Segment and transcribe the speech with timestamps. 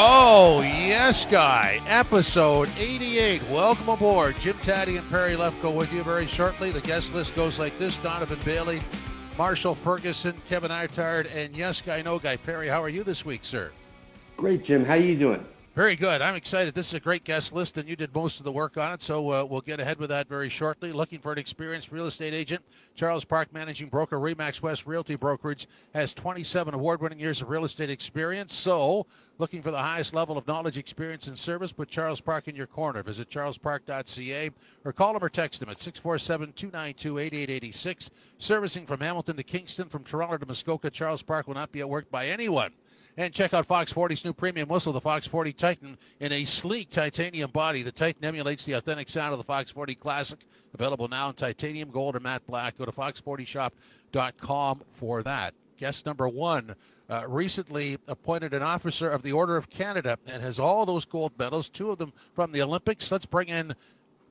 [0.00, 1.80] Oh, yes, guy.
[1.88, 3.42] Episode 88.
[3.48, 4.36] Welcome aboard.
[4.38, 6.70] Jim Tatti and Perry Lefko with you very shortly.
[6.70, 8.80] The guest list goes like this Donovan Bailey,
[9.36, 12.36] Marshall Ferguson, Kevin Attard, and yes, guy, no guy.
[12.36, 13.72] Perry, how are you this week, sir?
[14.36, 14.84] Great, Jim.
[14.84, 15.44] How are you doing?
[15.78, 16.22] Very good.
[16.22, 16.74] I'm excited.
[16.74, 19.02] This is a great guest list, and you did most of the work on it,
[19.02, 20.92] so uh, we'll get ahead with that very shortly.
[20.92, 22.64] Looking for an experienced real estate agent,
[22.96, 27.64] Charles Park Managing Broker, Remax West Realty Brokerage, has 27 award winning years of real
[27.64, 28.54] estate experience.
[28.54, 29.06] So,
[29.38, 32.66] looking for the highest level of knowledge, experience, and service, put Charles Park in your
[32.66, 33.02] corner.
[33.02, 34.50] Visit charlespark.ca
[34.84, 38.10] or call him or text him at 647 292 8886.
[38.38, 42.10] Servicing from Hamilton to Kingston, from Toronto to Muskoka, Charles Park will not be outworked
[42.10, 42.72] by anyone.
[43.16, 46.88] And check out Fox 40's new premium whistle, the Fox 40 Titan, in a sleek
[46.90, 47.82] titanium body.
[47.82, 50.38] The Titan emulates the authentic sound of the Fox 40 Classic.
[50.72, 52.78] Available now in titanium, gold, or matte black.
[52.78, 55.54] Go to fox40shop.com for that.
[55.78, 56.76] Guest number one
[57.08, 61.32] uh, recently appointed an officer of the Order of Canada and has all those gold
[61.38, 63.10] medals, two of them from the Olympics.
[63.10, 63.74] Let's bring in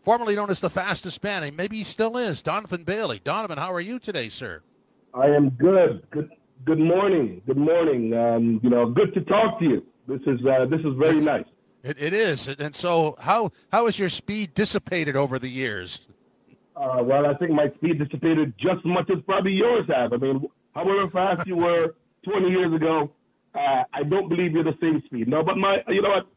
[0.03, 3.19] formerly known as the fastest man, and maybe he still is, Donovan Bailey.
[3.23, 4.61] Donovan, how are you today, sir?
[5.13, 6.03] I am good.
[6.11, 6.29] Good
[6.65, 7.41] good morning.
[7.47, 8.13] Good morning.
[8.13, 9.85] Um, you know, good to talk to you.
[10.07, 11.45] This is uh, this is very nice.
[11.83, 12.47] It, it is.
[12.47, 16.01] And so, how how has your speed dissipated over the years?
[16.75, 20.13] Uh, well, I think my speed dissipated just as much as probably yours have.
[20.13, 21.95] I mean, however fast you were
[22.29, 23.11] 20 years ago,
[23.55, 25.27] uh, I don't believe you're the same speed.
[25.27, 26.27] No, but my, you know what?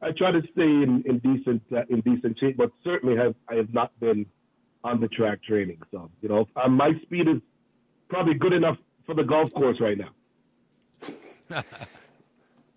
[0.00, 3.54] I try to stay in, in decent uh, in decent shape, but certainly have I
[3.54, 4.26] have not been
[4.82, 5.78] on the track training.
[5.92, 7.40] So, you know, uh, my speed is
[8.08, 8.76] probably good enough
[9.06, 11.62] for the golf course right now.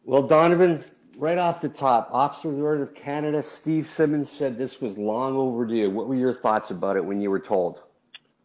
[0.08, 0.84] Well, Donovan,
[1.18, 5.90] right off the top, Oxford Order of Canada, Steve Simmons said this was long overdue.
[5.90, 7.82] What were your thoughts about it when you were told?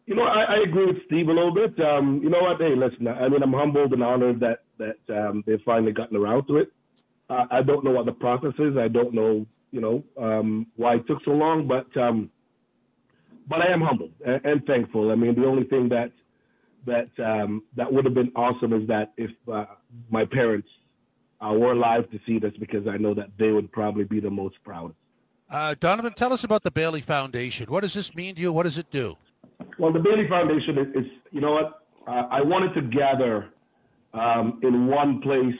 [0.05, 1.79] You know, I, I agree with Steve a little bit.
[1.79, 2.59] Um, you know what?
[2.59, 3.07] Hey, listen.
[3.07, 6.71] I mean, I'm humbled and honored that that um, they've finally gotten around to it.
[7.29, 8.75] Uh, I don't know what the process is.
[8.77, 12.29] I don't know, you know, um, why it took so long, but um,
[13.47, 15.11] but I am humbled and, and thankful.
[15.11, 16.11] I mean, the only thing that
[16.85, 19.65] that um, that would have been awesome is that if uh,
[20.09, 20.67] my parents
[21.39, 24.29] uh, were alive to see this, because I know that they would probably be the
[24.29, 24.93] most proud.
[25.49, 27.67] Uh, Donovan, tell us about the Bailey Foundation.
[27.67, 28.53] What does this mean to you?
[28.53, 29.17] What does it do?
[29.77, 31.85] Well, the Bailey Foundation is, is you know what?
[32.07, 33.49] Uh, I wanted to gather
[34.13, 35.55] um, in one place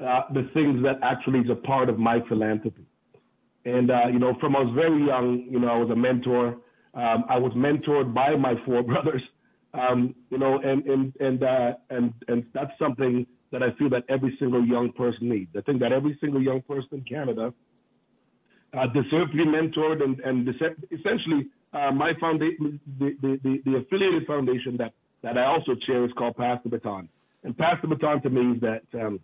[0.00, 2.86] uh, the things that actually is a part of my philanthropy.
[3.64, 6.58] And, uh, you know, from I was very young, you know, I was a mentor.
[6.94, 9.22] Um, I was mentored by my four brothers,
[9.74, 14.04] um, you know, and, and, and, uh, and, and that's something that I feel that
[14.08, 15.50] every single young person needs.
[15.56, 17.52] I think that every single young person in Canada
[18.76, 20.48] uh, deserve to be mentored and, and
[20.92, 24.92] essentially uh, my foundation, the, the, the, the, affiliated foundation that,
[25.22, 27.08] that I also chair is called Pass the Baton.
[27.44, 29.20] And Pass the Baton to me is that, um,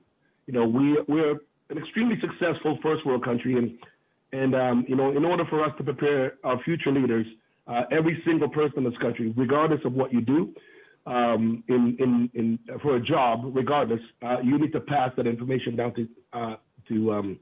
[0.47, 3.57] you know, we, we're an extremely successful first world country.
[3.57, 3.79] And,
[4.33, 7.27] and um, you know, in order for us to prepare our future leaders,
[7.67, 10.53] uh, every single person in this country, regardless of what you do,
[11.07, 15.75] um, in, in, in, for a job, regardless, uh, you need to pass that information
[15.75, 16.57] down to, uh,
[16.89, 17.39] to, um,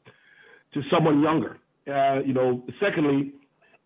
[0.72, 1.59] to someone younger.
[1.87, 3.34] Uh, you know, secondly,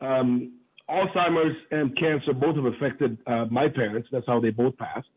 [0.01, 0.53] um,
[0.89, 4.09] Alzheimer's and cancer both have affected uh, my parents.
[4.13, 5.09] That's how they both passed.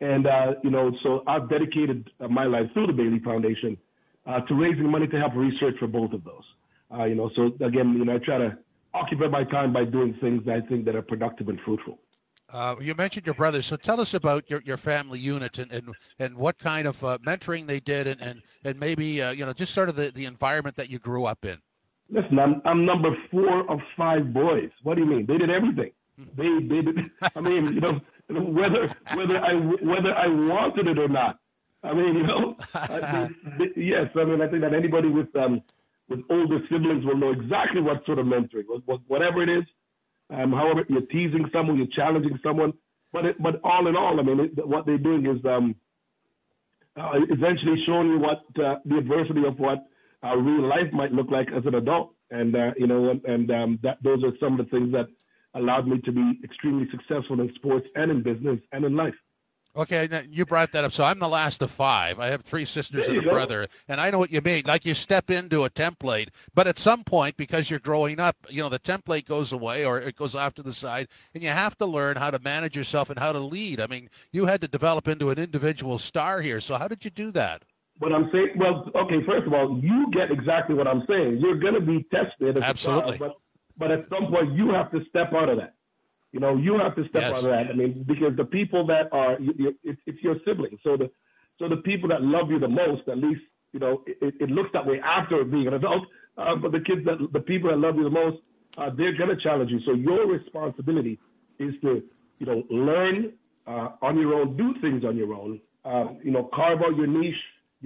[0.00, 3.78] And, uh, you know, so I've dedicated uh, my life through the Bailey Foundation
[4.26, 6.44] uh, to raising money to help research for both of those.
[6.92, 8.58] Uh, you know, so again, you know, I try to
[8.92, 11.98] occupy my time by doing things that I think that are productive and fruitful.
[12.52, 15.88] Uh, you mentioned your brothers, so tell us about your, your family unit and, and,
[16.20, 19.52] and what kind of uh, mentoring they did, and and, and maybe uh, you know
[19.52, 21.58] just sort of the, the environment that you grew up in.
[22.10, 24.70] Listen, I'm I'm number four of five boys.
[24.82, 25.26] What do you mean?
[25.26, 25.90] They did everything.
[26.36, 27.10] They they did.
[27.34, 31.38] I mean, you know, whether whether I whether I wanted it or not.
[31.82, 33.28] I mean, you know, I,
[33.58, 34.08] they, yes.
[34.16, 35.62] I mean, I think that anybody with um
[36.08, 38.64] with older siblings will know exactly what sort of mentoring,
[39.08, 39.64] whatever it is.
[40.30, 42.72] Um, however, you're teasing someone, you're challenging someone,
[43.12, 45.74] but it, but all in all, I mean, it, what they're doing is um,
[46.96, 49.84] uh, eventually showing you what uh, the adversity of what
[50.26, 53.50] uh, real life might look like as an adult, and uh, you know, and, and
[53.50, 55.06] um, that those are some of the things that
[55.54, 59.14] allowed me to be extremely successful in sports and in business and in life.
[59.76, 60.92] Okay, you brought that up.
[60.94, 62.18] So I'm the last of five.
[62.18, 63.30] I have three sisters and a go.
[63.30, 64.62] brother, and I know what you mean.
[64.64, 68.62] Like you step into a template, but at some point, because you're growing up, you
[68.62, 71.76] know the template goes away or it goes off to the side, and you have
[71.76, 73.78] to learn how to manage yourself and how to lead.
[73.78, 76.60] I mean, you had to develop into an individual star here.
[76.62, 77.62] So how did you do that?
[77.98, 81.38] What I'm saying, well, okay, first of all, you get exactly what I'm saying.
[81.40, 82.58] You're going to be tested.
[82.58, 83.18] Absolutely.
[83.18, 83.34] child, but,
[83.78, 85.74] but at some point, you have to step out of that.
[86.32, 87.32] You know, you have to step Yes.
[87.32, 87.68] out of that.
[87.70, 90.78] I mean, because the people that are, you, you, it's, it's your siblings.
[90.82, 91.10] So the,
[91.58, 93.40] so the people that love you the most, at least,
[93.72, 96.04] you know, it, it looks that way after being an adult.
[96.36, 98.38] Uh, but the kids that, the people that love you the most,
[98.76, 99.80] uh, they're going to challenge you.
[99.86, 101.18] So your responsibility
[101.58, 102.02] is to,
[102.38, 103.32] you know, learn
[103.66, 105.60] uh, on your own, do things on your own.
[105.86, 107.34] Uh, you know, carve out your niche,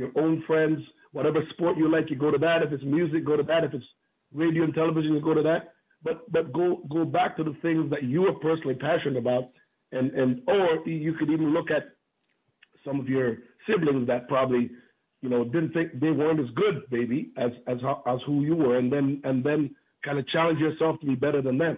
[0.00, 0.80] your own friends,
[1.12, 2.62] whatever sport you like, you go to that.
[2.62, 3.64] If it's music, go to that.
[3.64, 3.84] If it's
[4.32, 5.74] radio and television, you go to that.
[6.02, 9.50] But but go go back to the things that you are personally passionate about,
[9.92, 11.90] and and or you could even look at
[12.84, 13.38] some of your
[13.68, 14.70] siblings that probably
[15.20, 17.76] you know didn't think they weren't as good, maybe as as
[18.06, 21.42] as who you were, and then and then kind of challenge yourself to be better
[21.42, 21.76] than them.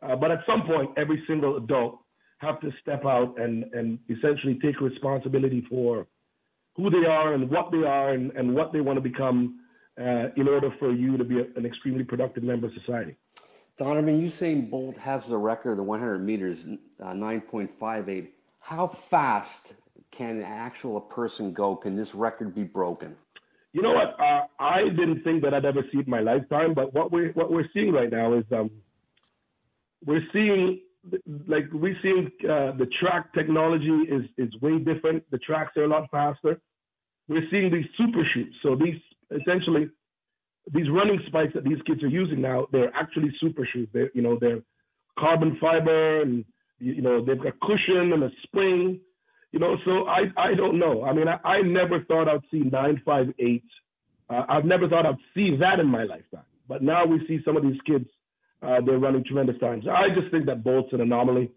[0.00, 1.98] Uh, but at some point, every single adult
[2.38, 6.06] have to step out and and essentially take responsibility for
[6.76, 9.60] who they are and what they are and, and what they want to become
[10.00, 13.16] uh, in order for you to be a, an extremely productive member of society.
[13.78, 16.58] Donovan, Usain Bolt has the record of the 100 meters,
[17.02, 18.28] uh, 9.58.
[18.60, 19.74] How fast
[20.10, 21.74] can an actual person go?
[21.74, 23.16] Can this record be broken?
[23.72, 24.18] You know what?
[24.20, 27.32] Uh, I didn't think that I'd ever see it in my lifetime, but what we're
[27.32, 28.70] what we're seeing right now is um,
[30.06, 30.80] we're seeing
[31.46, 35.22] like we're seeing uh, the track technology is is way different.
[35.30, 36.60] The tracks are a lot faster.
[37.28, 38.54] We're seeing these super shoots.
[38.62, 39.88] So these essentially
[40.72, 43.88] these running spikes that these kids are using now, they're actually super shoes.
[43.92, 44.62] They're you know they're
[45.18, 46.44] carbon fiber and
[46.78, 49.00] you know they've got cushion and a spring.
[49.52, 51.04] You know, so I I don't know.
[51.04, 53.64] I mean, I, I never thought I'd see nine five eight.
[54.28, 56.46] Uh, I've never thought I'd see that in my lifetime.
[56.66, 58.06] But now we see some of these kids.
[58.64, 59.84] Uh, they're running tremendous times.
[59.86, 61.50] I just think that Bolt's an anomaly.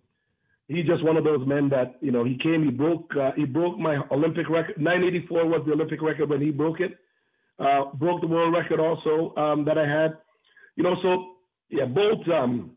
[0.68, 3.46] He's just one of those men that you know he came, he broke, uh, he
[3.46, 4.78] broke my Olympic record.
[4.78, 6.98] 984 was the Olympic record when he broke it.
[7.60, 10.18] Uh, broke the world record also um, that I had.
[10.76, 11.38] You know, so
[11.70, 12.28] yeah, Bolt.
[12.30, 12.72] Um,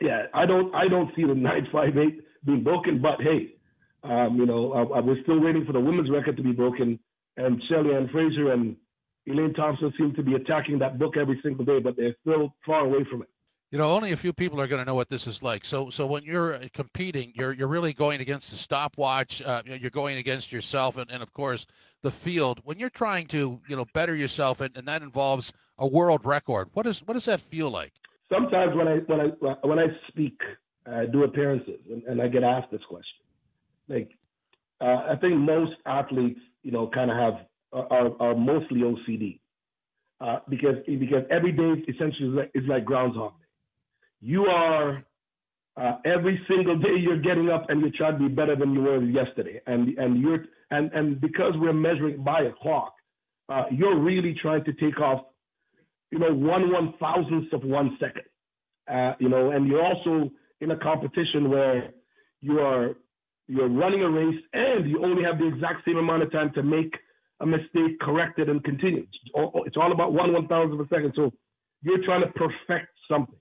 [0.00, 3.02] yeah, I don't, I don't see the 958 being broken.
[3.02, 3.54] But hey,
[4.04, 6.98] um, you know, I, I was still waiting for the women's record to be broken,
[7.36, 8.76] and Shelly Ann Fraser and
[9.26, 12.84] Elaine Thompson seem to be attacking that book every single day, but they're still far
[12.84, 13.28] away from it.
[13.72, 15.64] You know, only a few people are going to know what this is like.
[15.64, 19.42] So, so when you're uh, competing, you're you're really going against the stopwatch.
[19.42, 21.66] Uh, you're going against yourself, and, and of course
[22.02, 22.60] the field.
[22.64, 26.68] When you're trying to, you know, better yourself, and, and that involves a world record.
[26.74, 27.92] What does what does that feel like?
[28.32, 30.40] Sometimes when I when I when I speak,
[30.90, 33.24] uh, do appearances, and, and I get asked this question,
[33.88, 34.10] like
[34.80, 39.38] uh, I think most athletes, you know, kind of have are, are mostly OCD
[40.20, 43.45] uh, because because every day essentially is like, is like Groundhog Day.
[44.20, 45.04] You are
[45.76, 48.82] uh, every single day you're getting up and you're trying to be better than you
[48.82, 52.94] were yesterday, and and you're and and because we're measuring by a clock,
[53.48, 55.22] uh, you're really trying to take off,
[56.10, 58.24] you know, one one thousandth of one second,
[58.90, 60.30] uh, you know, and you're also
[60.60, 61.90] in a competition where
[62.40, 62.96] you are
[63.48, 66.62] you're running a race and you only have the exact same amount of time to
[66.62, 66.92] make
[67.40, 69.02] a mistake, correct it, and continue.
[69.02, 71.12] It's all, it's all about one one thousandth of a second.
[71.14, 71.32] So
[71.82, 73.36] you're trying to perfect something,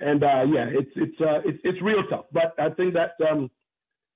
[0.00, 2.26] and uh, yeah, it's it's uh, it's it's real tough.
[2.32, 3.50] But I think that um,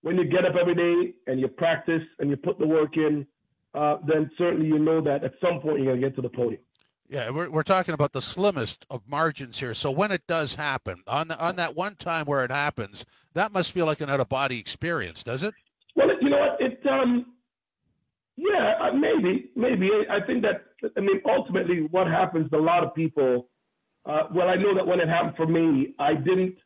[0.02, 3.26] when you get up every day and you practice and you put the work in,
[3.74, 6.60] uh, then certainly you know that at some point you're gonna get to the podium.
[7.08, 9.74] Yeah, we're, we're talking about the slimmest of margins here.
[9.74, 13.50] So when it does happen, on the, on that one time where it happens, that
[13.50, 15.52] must feel like an out of body experience, does it?
[15.96, 16.60] Well, you know what?
[16.60, 17.26] It um,
[18.36, 19.90] yeah, uh, maybe, maybe.
[20.08, 20.62] I think that
[20.96, 23.48] I mean, ultimately, what happens to a lot of people.
[24.06, 26.56] Uh, well, I know that when it happened for me, I didn't.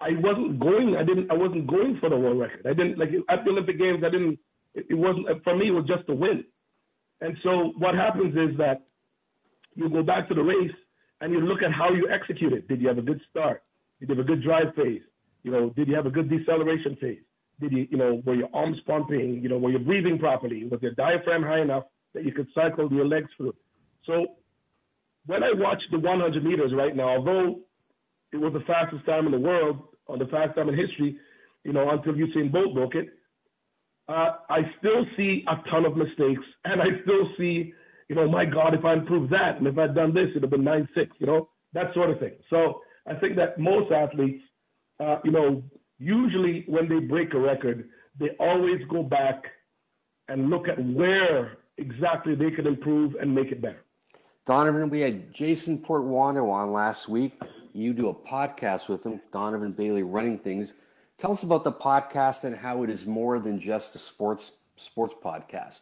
[0.00, 0.96] I wasn't going.
[0.96, 1.30] I didn't.
[1.30, 2.66] I wasn't going for the world record.
[2.66, 4.02] I didn't like at the Olympic Games.
[4.04, 4.38] I didn't.
[4.74, 5.68] It, it wasn't for me.
[5.68, 6.44] It was just a win.
[7.20, 8.82] And so what happens is that
[9.74, 10.72] you go back to the race
[11.20, 12.66] and you look at how you executed.
[12.68, 13.62] Did you have a good start?
[13.98, 15.02] Did you have a good drive phase?
[15.42, 17.20] You know, did you have a good deceleration phase?
[17.60, 19.40] Did you, you know, were your arms pumping?
[19.42, 20.64] You know, were you breathing properly?
[20.64, 21.84] Was your diaphragm high enough
[22.14, 23.54] that you could cycle your legs through?
[24.06, 24.36] So
[25.30, 27.60] when I watch the 100 meters right now, although
[28.32, 31.18] it was the fastest time in the world or the fastest time in history,
[31.62, 33.10] you know, until Usain Bolt broke it,
[34.08, 37.72] uh, I still see a ton of mistakes, and I still see,
[38.08, 40.50] you know, my God, if I improved that, and if I'd done this, it'd have
[40.50, 42.32] been nine six, you know, that sort of thing.
[42.50, 44.42] So I think that most athletes,
[44.98, 45.62] uh, you know,
[46.00, 49.44] usually when they break a record, they always go back
[50.26, 53.84] and look at where exactly they could improve and make it better.
[54.46, 57.40] Donovan, we had Jason Portuondo on last week.
[57.72, 60.72] You do a podcast with him, Donovan Bailey Running Things.
[61.18, 65.14] Tell us about the podcast and how it is more than just a sports sports
[65.22, 65.80] podcast.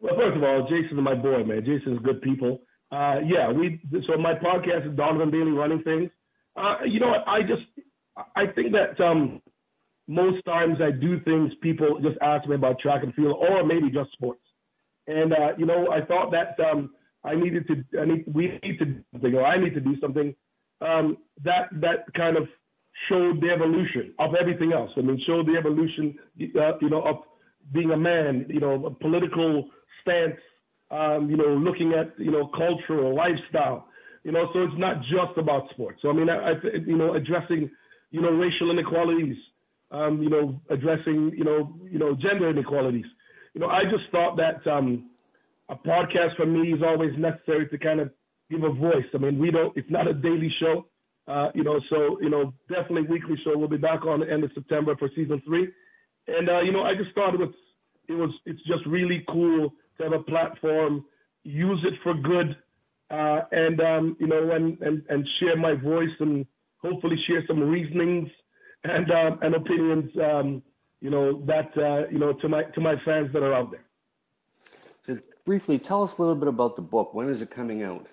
[0.00, 1.64] Well, first of all, Jason's my boy, man.
[1.64, 2.62] Jason's good people.
[2.92, 3.80] Uh, yeah, we.
[4.06, 6.10] So my podcast is Donovan Bailey Running Things.
[6.56, 7.26] Uh, you know what?
[7.26, 7.62] I just
[8.36, 9.42] I think that um,
[10.06, 13.90] most times I do things people just ask me about track and field or maybe
[13.90, 14.40] just sports.
[15.08, 16.90] And uh, you know, I thought that um,
[17.24, 19.96] I needed to, I need, we need to do something, or I need to do
[20.00, 20.34] something
[20.80, 22.48] um, that that kind of
[23.08, 24.90] showed the evolution of everything else.
[24.96, 27.16] I mean, showed the evolution, uh, you know, of
[27.72, 29.68] being a man, you know, a political
[30.02, 30.38] stance,
[30.90, 33.86] um, you know, looking at you know cultural lifestyle,
[34.24, 34.48] you know.
[34.52, 36.00] So it's not just about sports.
[36.02, 36.54] So I mean, I, I
[36.86, 37.70] you know, addressing
[38.10, 39.36] you know racial inequalities,
[39.92, 43.06] um, you know, addressing you know you know gender inequalities
[43.54, 45.10] you know, I just thought that um,
[45.72, 48.10] a podcast for me is always necessary to kind of
[48.50, 49.06] give a voice.
[49.14, 50.86] I mean, we don't, it's not a daily show,
[51.26, 53.56] uh, you know, so, you know, definitely weekly show.
[53.56, 55.66] We'll be back on the end of September for season three.
[56.28, 57.54] And, uh, you know, I just thought it was,
[58.06, 61.04] it was, it's just really cool to have a platform,
[61.44, 62.54] use it for good,
[63.10, 66.46] uh, and, um, you know, and, and, and share my voice and
[66.82, 68.28] hopefully share some reasonings
[68.84, 70.62] and, um, and opinions, um,
[71.00, 73.84] you know, that, uh, you know, to my, to my fans that are out there.
[75.44, 77.14] Briefly, tell us a little bit about the book.
[77.14, 78.06] When is it coming out?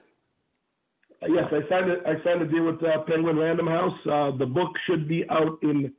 [1.21, 3.99] Uh, yes, I signed a, I signed a deal with uh, Penguin Random House.
[4.05, 5.93] Uh, the book should be out in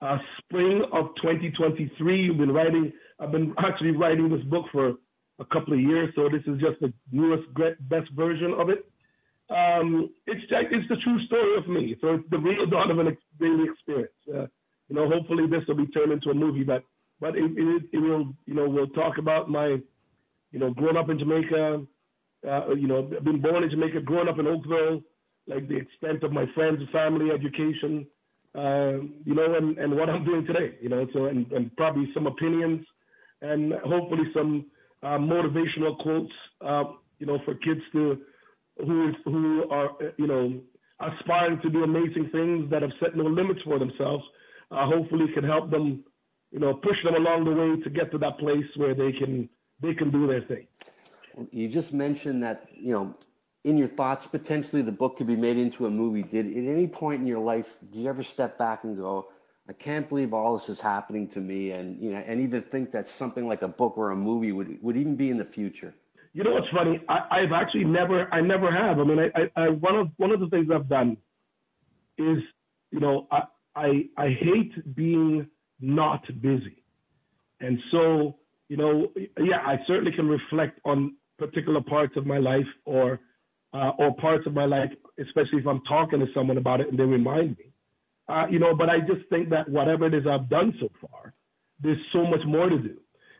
[0.00, 2.30] uh, spring of 2023.
[2.30, 4.94] We've been writing, I've been actually writing this book for
[5.38, 7.46] a couple of years, so this is just the newest,
[7.88, 8.84] best version of it.
[9.50, 11.96] Um, it's it's the true story of me.
[12.00, 14.12] So it's the real Donovan Bailey experience.
[14.28, 14.46] Uh,
[14.88, 16.82] you know, hopefully this will be turned into a movie, but
[17.20, 19.78] but it, it, it will, you know, we'll talk about my,
[20.52, 21.82] you know, growing up in Jamaica,
[22.48, 25.02] uh, you know, being born in Jamaica, growing up in Oakville,
[25.46, 28.06] like the extent of my friends, family, education,
[28.54, 32.08] uh, you know, and, and what I'm doing today, you know, so and, and probably
[32.14, 32.84] some opinions
[33.42, 34.66] and hopefully some
[35.02, 36.32] uh, motivational quotes,
[36.64, 36.84] uh,
[37.18, 38.18] you know, for kids to
[38.78, 40.60] who who are, you know,
[41.00, 44.24] aspiring to do amazing things that have set no limits for themselves
[44.70, 46.04] uh, hopefully can help them,
[46.50, 49.48] you know, push them along the way to get to that place where they can
[49.80, 50.66] they can do their thing.
[51.52, 53.14] You just mentioned that you know,
[53.64, 56.22] in your thoughts, potentially the book could be made into a movie.
[56.22, 59.28] Did at any point in your life do you ever step back and go,
[59.68, 62.90] I can't believe all this is happening to me, and you know, and even think
[62.92, 65.94] that something like a book or a movie would would even be in the future?
[66.32, 67.00] You know what's funny?
[67.08, 69.00] I, have actually never, I never have.
[69.00, 71.16] I mean, I, I, I, one of one of the things I've done
[72.16, 72.38] is,
[72.90, 73.42] you know, I,
[73.74, 75.48] I I hate being
[75.80, 76.82] not busy,
[77.60, 78.36] and so
[78.68, 79.08] you know,
[79.38, 83.20] yeah, I certainly can reflect on particular parts of my life or
[83.74, 86.98] uh, or parts of my life, especially if I'm talking to someone about it and
[86.98, 87.66] they remind me.
[88.28, 91.32] Uh, you know, but I just think that whatever it is I've done so far,
[91.80, 92.96] there's so much more to do,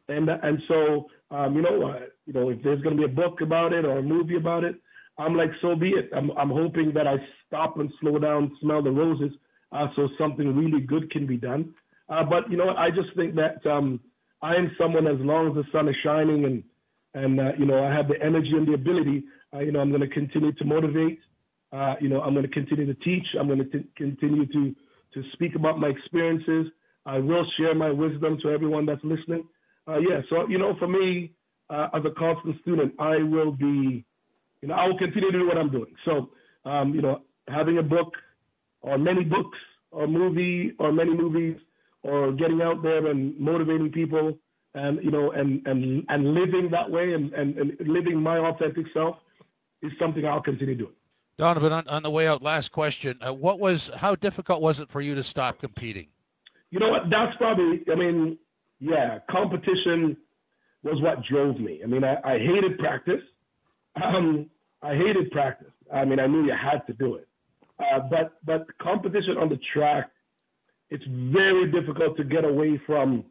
[0.08, 3.14] and and so um, you know, uh, you know, if there's going to be a
[3.14, 4.76] book about it or a movie about it,
[5.18, 6.10] I'm like, so be it.
[6.16, 7.16] I'm I'm hoping that I
[7.46, 9.32] stop and slow down, smell the roses,
[9.72, 11.74] uh, so something really good can be done.
[12.08, 14.00] Uh, but you know, I just think that um,
[14.42, 16.62] I am someone as long as the sun is shining and
[17.14, 19.24] and uh, you know I have the energy and the ability.
[19.52, 21.20] Uh, you know, I'm going to continue to motivate.
[21.72, 23.26] Uh, you know, I'm going to continue to teach.
[23.38, 24.74] I'm going to continue to
[25.14, 26.70] to speak about my experiences.
[27.06, 29.44] I will share my wisdom to everyone that's listening.
[29.86, 31.32] Uh, yeah, so you know, for me,
[31.70, 34.04] as a constant student, I will be,
[34.60, 35.94] you know, I will continue to do what I'm doing.
[36.04, 36.30] So,
[36.68, 38.12] um, you know, having a book
[38.82, 39.58] or many books
[39.90, 41.56] or movie or many movies
[42.08, 44.38] or getting out there and motivating people
[44.74, 48.86] and you know and and and living that way and, and, and living my authentic
[48.92, 49.16] self
[49.82, 50.92] is something I'll continue doing.
[51.38, 54.90] Donovan, on, on the way out, last question: uh, What was how difficult was it
[54.90, 56.08] for you to stop competing?
[56.70, 57.02] You know what?
[57.10, 57.82] That's probably.
[57.90, 58.38] I mean,
[58.80, 60.16] yeah, competition
[60.82, 61.80] was what drove me.
[61.82, 63.22] I mean, I, I hated practice.
[64.02, 64.50] Um,
[64.82, 65.72] I hated practice.
[65.92, 67.28] I mean, I knew you had to do it.
[67.78, 70.10] Uh, but but competition on the track,
[70.90, 73.24] it's very difficult to get away from,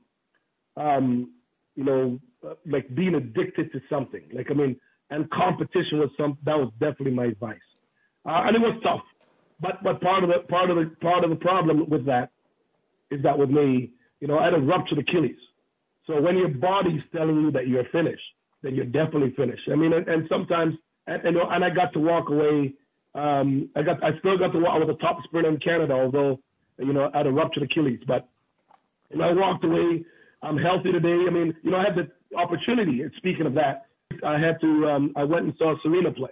[0.76, 1.32] um,
[1.76, 4.24] you know, uh, like being addicted to something.
[4.34, 4.76] Like I mean,
[5.10, 7.58] and competition was some that was definitely my vice,
[8.26, 9.02] uh, and it was tough.
[9.60, 12.30] But but part of the part of the part of the problem with that
[13.10, 15.40] is that with me, you know, I had a ruptured Achilles.
[16.06, 18.24] So when your body's telling you that you're finished,
[18.62, 19.64] then you're definitely finished.
[19.72, 22.74] I mean, and, and sometimes, and, and, and I got to walk away
[23.18, 24.76] um, I got I still got to walk.
[24.76, 26.40] I was a top sprinter in Canada, although
[26.78, 28.00] you know, at a ruptured Achilles.
[28.08, 28.28] But
[29.10, 30.04] you know, I walked away.
[30.42, 31.26] I'm healthy today.
[31.28, 33.02] I mean, you know, I had the opportunity.
[33.02, 33.88] And speaking of that,
[34.24, 34.88] I had to.
[34.88, 36.32] Um, I went and saw Serena play,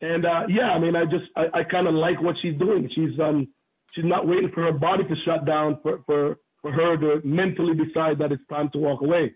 [0.00, 2.88] and uh, yeah, I mean, I just I, I kind of like what she's doing.
[2.94, 3.48] She's um
[3.94, 7.74] she's not waiting for her body to shut down for for for her to mentally
[7.74, 9.34] decide that it's time to walk away.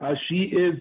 [0.00, 0.74] Uh, she is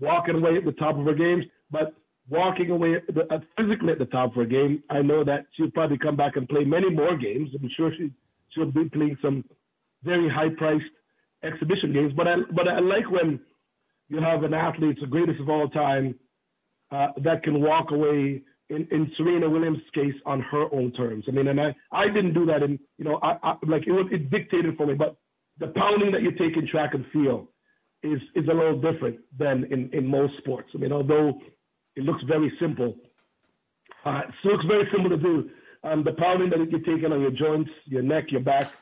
[0.00, 1.94] walking away at the top of her games, but
[2.28, 2.96] walking away
[3.30, 6.36] uh, physically at the top of her game, I know that she'll probably come back
[6.36, 7.50] and play many more games.
[7.54, 8.10] I'm sure she
[8.54, 9.44] she'll be playing some
[10.02, 10.84] very high-priced
[11.42, 12.12] exhibition games.
[12.16, 13.40] But I but I like when
[14.08, 16.14] you have an athlete, the greatest of all time,
[16.90, 21.24] uh, that can walk away in, in Serena Williams' case on her own terms.
[21.28, 23.92] I mean, and I, I didn't do that in, you know, I, I like it
[23.92, 25.16] was it dictated for me, but
[25.58, 27.48] the pounding that you take in track and field
[28.02, 30.68] is is a little different than in, in most sports.
[30.74, 31.40] I mean, although
[31.96, 32.94] it looks very simple,
[34.04, 35.50] uh, it looks very simple to do.
[35.84, 38.72] Um, the pounding that you're taking on your joints, your neck, your back,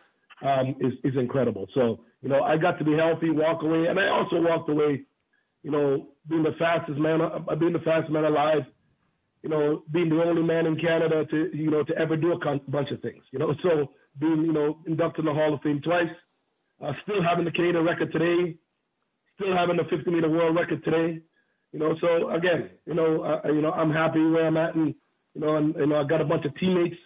[0.43, 1.67] um, is is incredible.
[1.75, 5.03] So, you know, I got to be healthy, walk away, and I also walked away,
[5.63, 8.63] you know, being the fastest man, uh, being the fastest man alive
[9.43, 12.39] you know, being the only man in Canada to, you know, to ever do a
[12.41, 13.55] con- bunch of things, you know.
[13.63, 16.11] So being, you know, inducted in the Hall of Fame twice,
[16.83, 18.57] uh, still having the Canadian record today,
[19.35, 21.21] still having the 50 meter world record today,
[21.73, 21.97] you know.
[22.01, 24.95] So again, you know, uh, you know, I'm happy where I'm at, and
[25.35, 26.97] you know, and you know, I got a bunch of teammates,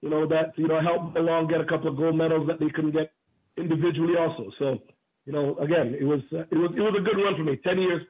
[0.00, 2.70] you know, that you know helped along get a couple of gold medals that they
[2.70, 3.12] couldn't get
[3.56, 4.50] individually also.
[4.58, 4.78] So,
[5.26, 7.56] you know, again, it was uh, it was it was a good run for me.
[7.64, 8.02] Ten years,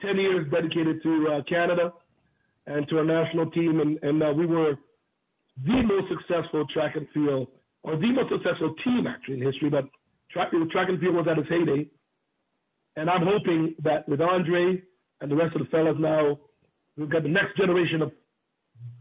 [0.00, 1.92] ten years dedicated to uh, Canada
[2.66, 4.74] and to our national team, and, and uh, we were
[5.64, 7.48] the most successful track and field,
[7.82, 9.70] or the most successful team actually in history.
[9.70, 9.84] But
[10.30, 11.88] track, track and field was at its heyday,
[12.96, 14.82] and I'm hoping that with Andre
[15.20, 16.38] and the rest of the fellas now,
[16.96, 18.12] we've got the next generation of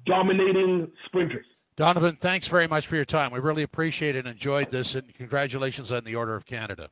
[0.05, 1.45] dominating sprinters.
[1.77, 3.31] Donovan, thanks very much for your time.
[3.31, 6.89] We really appreciate it and enjoyed this, and congratulations on the Order of Canada.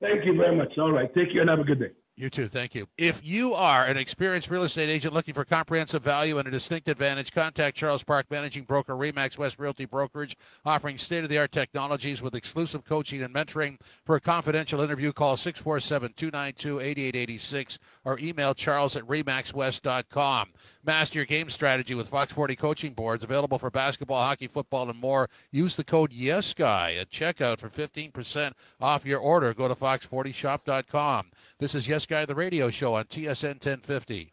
[0.00, 0.76] Thank you very much.
[0.78, 1.12] All right.
[1.14, 1.90] Take care and have a good day.
[2.14, 2.46] You too.
[2.46, 2.86] Thank you.
[2.98, 6.88] If you are an experienced real estate agent looking for comprehensive value and a distinct
[6.88, 11.52] advantage, contact Charles Park Managing Broker Remax West Realty Brokerage, offering state of the art
[11.52, 13.78] technologies with exclusive coaching and mentoring.
[14.04, 20.50] For a confidential interview, call 647 292 8886 or email charles at remaxwest.com.
[20.84, 25.00] Master your game strategy with Fox 40 coaching boards available for basketball, hockey, football, and
[25.00, 25.30] more.
[25.50, 29.54] Use the code YesGuy at checkout for 15% off your order.
[29.54, 31.30] Go to fox40shop.com.
[31.58, 34.32] This is Yes Guy, the radio show on TSN 1050.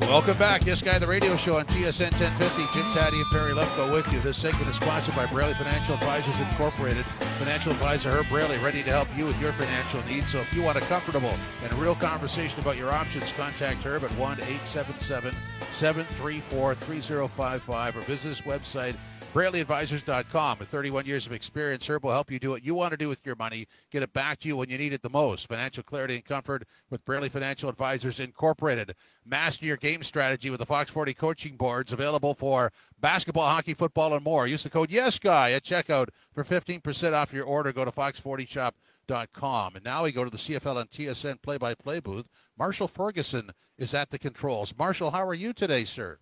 [0.00, 0.60] Welcome back.
[0.60, 2.62] This Guy, the radio show on TSN 1050.
[2.74, 4.20] Jim Tatti and Perry Lefko with you.
[4.20, 7.04] This segment is sponsored by Braley Financial Advisors Incorporated.
[7.38, 10.30] Financial advisor Herb Braley, ready to help you with your financial needs.
[10.30, 14.10] So if you want a comfortable and real conversation about your options, contact Herb at
[14.12, 15.34] 1 877
[15.70, 18.96] 734 3055 or visit his website
[19.32, 20.58] BraleyAdvisors.com.
[20.58, 23.08] With 31 years of experience, Herb will help you do what you want to do
[23.08, 25.48] with your money, get it back to you when you need it the most.
[25.48, 28.94] Financial clarity and comfort with Braley Financial Advisors Incorporated.
[29.24, 34.12] Master your game strategy with the Fox 40 coaching boards available for basketball, hockey, football,
[34.14, 34.46] and more.
[34.46, 37.72] Use the code YesGuy at checkout for 15% off your order.
[37.72, 39.76] Go to fox40shop.com.
[39.76, 42.26] And now we go to the CFL and TSN play-by-play booth.
[42.58, 44.74] Marshall Ferguson is at the controls.
[44.78, 46.18] Marshall, how are you today, sir?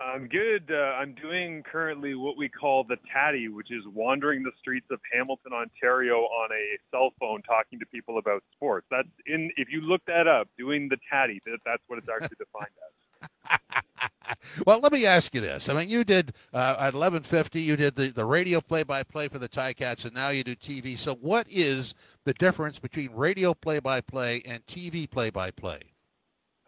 [0.00, 0.70] I'm good.
[0.72, 4.98] Uh, I'm doing currently what we call the tatty, which is wandering the streets of
[5.12, 8.86] Hamilton, Ontario on a cell phone talking to people about sports.
[8.90, 12.36] That's in if you look that up, doing the tatty, that, that's what it's actually
[12.38, 12.90] defined as.
[14.66, 15.68] well, let me ask you this.
[15.68, 17.62] I mean, you did uh, at 11:50.
[17.62, 20.98] You did the, the radio play-by-play for the Ticats, and now you do TV.
[20.98, 25.89] So, what is the difference between radio play-by-play and TV play-by-play?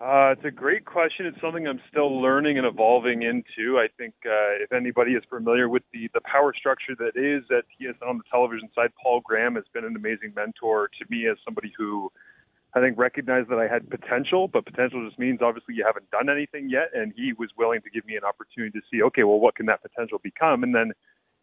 [0.02, 1.26] Uh, it's a great question.
[1.26, 3.78] It's something I'm still learning and evolving into.
[3.78, 7.62] I think uh, if anybody is familiar with the, the power structure that is at
[7.70, 11.36] TSN on the television side, Paul Graham has been an amazing mentor to me as
[11.44, 12.10] somebody who
[12.74, 16.28] I think recognized that I had potential, but potential just means obviously you haven't done
[16.28, 16.90] anything yet.
[16.92, 19.66] And he was willing to give me an opportunity to see, okay, well, what can
[19.66, 20.64] that potential become?
[20.64, 20.90] And then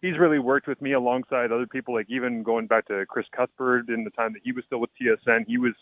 [0.02, 3.88] he's really worked with me alongside other people, like even going back to Chris Cuthbert
[3.88, 5.45] in the time that he was still with TSN.
[5.48, 5.76] He was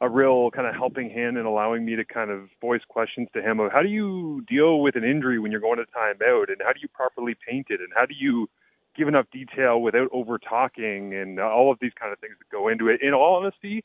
[0.00, 3.42] a real kind of helping hand in allowing me to kind of voice questions to
[3.42, 6.58] him of how do you deal with an injury when you're going to timeout and
[6.64, 8.48] how do you properly paint it and how do you
[8.96, 12.68] give enough detail without over talking and all of these kind of things that go
[12.68, 13.00] into it.
[13.02, 13.84] In all honesty,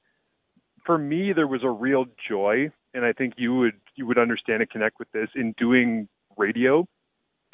[0.86, 4.62] for me there was a real joy and I think you would you would understand
[4.62, 6.86] and connect with this in doing radio.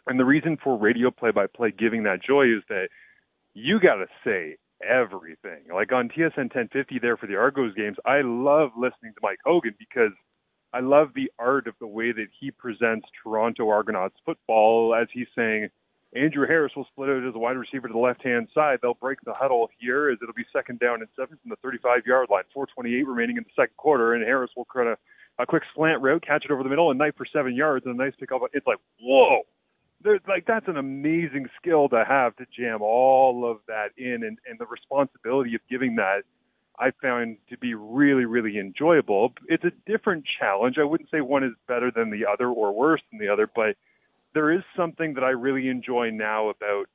[0.07, 2.89] And the reason for radio play by play giving that joy is that
[3.53, 5.63] you got to say everything.
[5.73, 9.75] Like on TSN 1050 there for the Argos games, I love listening to Mike Hogan
[9.77, 10.11] because
[10.73, 15.27] I love the art of the way that he presents Toronto Argonauts football as he's
[15.35, 15.69] saying,
[16.15, 18.79] Andrew Harris will split out as a wide receiver to the left hand side.
[18.81, 22.05] They'll break the huddle here as it'll be second down and seven from the 35
[22.05, 22.43] yard line.
[22.55, 24.97] 4:28 remaining in the second quarter, and Harris will kind of
[25.37, 27.93] a quick slant route, catch it over the middle, and knife for seven yards, and
[27.93, 28.41] a nice pick up.
[28.53, 29.43] It's like whoa,
[30.03, 34.38] there's like that's an amazing skill to have to jam all of that in, and
[34.49, 36.23] and the responsibility of giving that.
[36.81, 39.33] I found to be really, really enjoyable.
[39.49, 40.77] It's a different challenge.
[40.79, 43.75] I wouldn't say one is better than the other or worse than the other, but
[44.33, 46.85] there is something that I really enjoy now about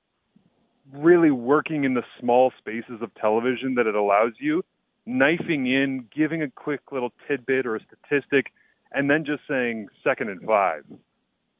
[0.92, 4.64] really working in the small spaces of television that it allows you,
[5.04, 8.52] knifing in, giving a quick little tidbit or a statistic,
[8.92, 10.84] and then just saying second and five.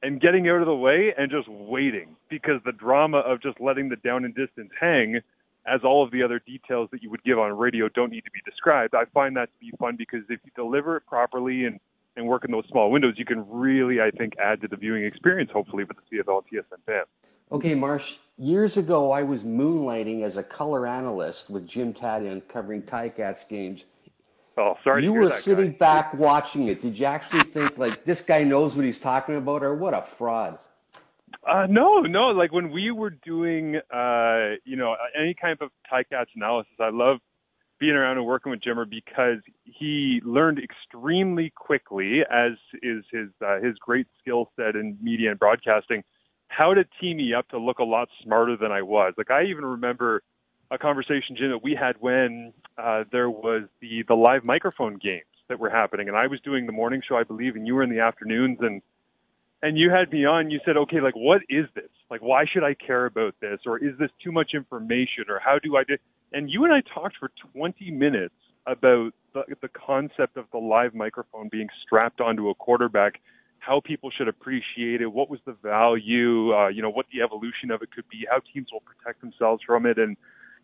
[0.04, 3.88] And getting out of the way and just waiting because the drama of just letting
[3.88, 5.20] the down and distance hang
[5.66, 8.30] as all of the other details that you would give on radio don't need to
[8.30, 8.94] be described.
[8.94, 11.80] I find that to be fun because if you deliver it properly and
[12.16, 15.04] and work in those small windows, you can really, I think, add to the viewing
[15.04, 17.02] experience, hopefully, for the CFL TSN fan.
[17.50, 22.82] Okay, Marsh, years ago I was moonlighting as a color analyst with Jim Tatti covering
[22.82, 23.84] Ticats games.
[24.56, 25.78] Oh, sorry You were sitting guy.
[25.78, 26.80] back watching it.
[26.80, 30.02] Did you actually think, like, this guy knows what he's talking about, or what a
[30.02, 30.58] fraud?
[31.46, 32.28] Uh, no, no.
[32.28, 37.18] Like when we were doing, uh, you know, any kind of Ticats analysis, I love
[37.78, 43.60] being around and working with Jimmer because he learned extremely quickly, as is his uh,
[43.60, 46.02] his great skill set in media and broadcasting,
[46.48, 49.12] how to tee me up to look a lot smarter than I was.
[49.18, 50.22] Like I even remember
[50.70, 55.24] a conversation, Jim, that we had when uh, there was the the live microphone games
[55.48, 57.82] that were happening, and I was doing the morning show, I believe, and you were
[57.82, 58.82] in the afternoons, and
[59.62, 60.50] and you had me on.
[60.50, 61.90] You said, okay, like what is this?
[62.10, 63.60] Like why should I care about this?
[63.66, 65.24] Or is this too much information?
[65.28, 65.96] Or how do I do?
[66.32, 68.34] And you and I talked for 20 minutes
[68.66, 73.20] about the, the concept of the live microphone being strapped onto a quarterback,
[73.58, 77.70] how people should appreciate it, what was the value, uh, you know, what the evolution
[77.70, 80.16] of it could be, how teams will protect themselves from it, and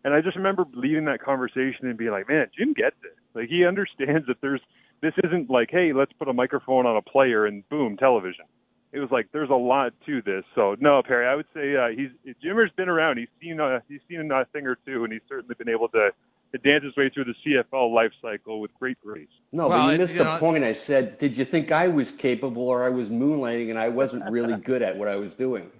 [0.03, 3.15] and I just remember leaving that conversation and being like, man, Jim gets it.
[3.33, 4.61] Like he understands that there's
[5.01, 8.45] this isn't like, hey, let's put a microphone on a player and boom, television.
[8.93, 10.43] It was like there's a lot to this.
[10.53, 12.09] So no, Perry, I would say uh, he's
[12.43, 13.17] Jimmer's been around.
[13.17, 16.09] He's seen uh, he's seen a thing or two, and he's certainly been able to
[16.51, 19.29] to dance his way through the CFL life cycle with great grace.
[19.53, 20.65] No, Well, but you it- missed you the know- point.
[20.65, 24.29] I said, did you think I was capable or I was moonlighting and I wasn't
[24.29, 25.71] really good at what I was doing?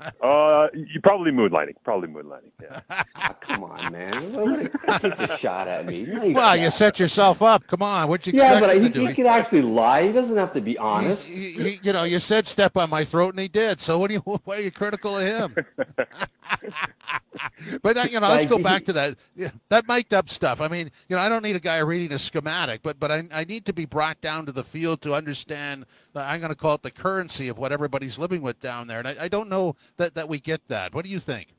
[0.22, 2.50] Uh, you probably moonlighting, probably moonlighting.
[2.62, 2.80] Yeah.
[3.16, 4.32] Ah, come on, man.
[4.32, 6.04] What- what- Takes a shot at me.
[6.04, 6.54] Nice Well, guy.
[6.56, 7.66] you set yourself up.
[7.66, 10.06] Come on, what you Yeah, but him he, he could actually lie.
[10.06, 11.26] He doesn't have to be honest.
[11.26, 13.80] He- he- you know, you said step on my throat, and he did.
[13.80, 14.20] So what do you?
[14.44, 15.54] Why are you critical of him?
[17.82, 20.60] but uh, you know, let's go back to that yeah, that mic'd up stuff.
[20.60, 23.24] I mean, you know, I don't need a guy reading a schematic, but but I,
[23.32, 25.86] I need to be brought down to the field to understand.
[26.14, 29.08] I'm going to call it the currency of what everybody's living with down there, and
[29.08, 30.94] I, I don't know that that we get that.
[30.94, 31.54] What do you think?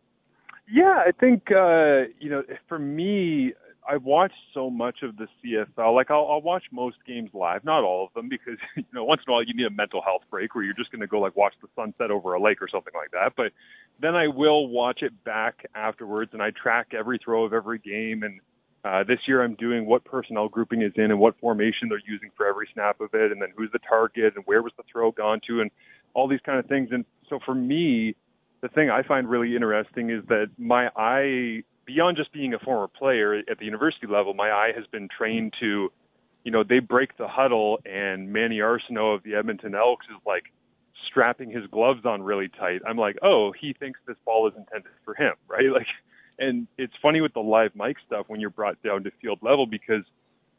[0.71, 3.53] Yeah, I think uh, you know, for me,
[3.87, 5.95] I watch so much of the CFL.
[5.95, 9.21] Like I'll, I'll watch most games live, not all of them, because you know once
[9.25, 11.19] in a while you need a mental health break where you're just going to go
[11.19, 13.33] like watch the sunset over a lake or something like that.
[13.35, 13.51] But
[13.99, 18.23] then I will watch it back afterwards, and I track every throw of every game.
[18.23, 18.39] And
[18.83, 22.31] uh, this year I'm doing what personnel grouping is in and what formation they're using
[22.35, 25.11] for every snap of it, and then who's the target and where was the throw
[25.11, 25.69] gone to, and
[26.13, 26.89] all these kind of things.
[26.91, 28.15] And so for me,
[28.61, 32.87] the thing I find really interesting is that my eye, beyond just being a former
[32.87, 35.91] player at the university level, my eye has been trained to,
[36.43, 40.45] you know, they break the huddle and Manny Arceneaux of the Edmonton Elks is like
[41.07, 42.81] strapping his gloves on really tight.
[42.87, 45.71] I'm like, oh, he thinks this ball is intended for him, right?
[45.71, 45.87] Like,
[46.41, 49.65] and it's funny with the live mic stuff when you're brought down to field level
[49.65, 50.03] because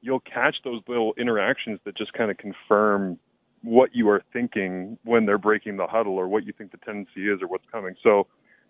[0.01, 3.19] you'll catch those little interactions that just kind of confirm
[3.63, 7.29] what you are thinking when they're breaking the huddle or what you think the tendency
[7.29, 7.95] is or what's coming.
[8.03, 8.27] So,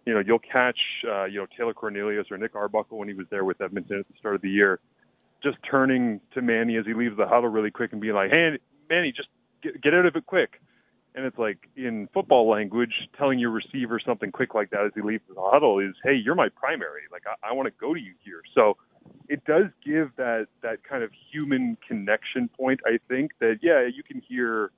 [0.07, 3.27] you know, you'll catch, uh, you know, Taylor Cornelius or Nick Arbuckle when he was
[3.31, 4.81] there with Edmonton at the start of the year,
[5.43, 8.59] just turning to Manny as he leaves the huddle really quick and being like, hey,
[8.91, 9.29] Manny, just
[9.63, 10.61] get, get out of it quick.
[11.15, 15.03] And it's like in football language, telling your receiver something quick like that as he
[15.03, 17.03] leaves the huddle is, hey, you're my primary.
[17.11, 18.41] Like, I, I want to go to you here.
[18.55, 18.77] So,
[19.29, 22.81] it does give that that kind of human connection point.
[22.87, 24.71] I think that yeah, you can hear,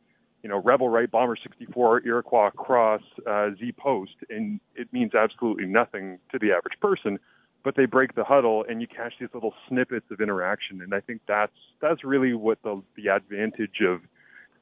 [0.42, 5.66] you know, Rebel Right, Bomber 64, Iroquois Cross, uh, Z Post, and it means absolutely
[5.66, 7.18] nothing to the average person.
[7.62, 11.00] But they break the huddle, and you catch these little snippets of interaction, and I
[11.00, 14.00] think that's that's really what the the advantage of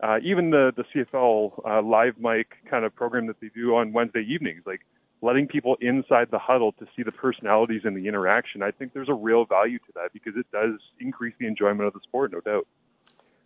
[0.02, 3.92] uh, even the the CFL uh, live mic kind of program that they do on
[3.92, 4.80] Wednesday evenings, like
[5.22, 8.62] letting people inside the huddle to see the personalities and the interaction.
[8.62, 11.92] I think there's a real value to that because it does increase the enjoyment of
[11.92, 12.66] the sport, no doubt.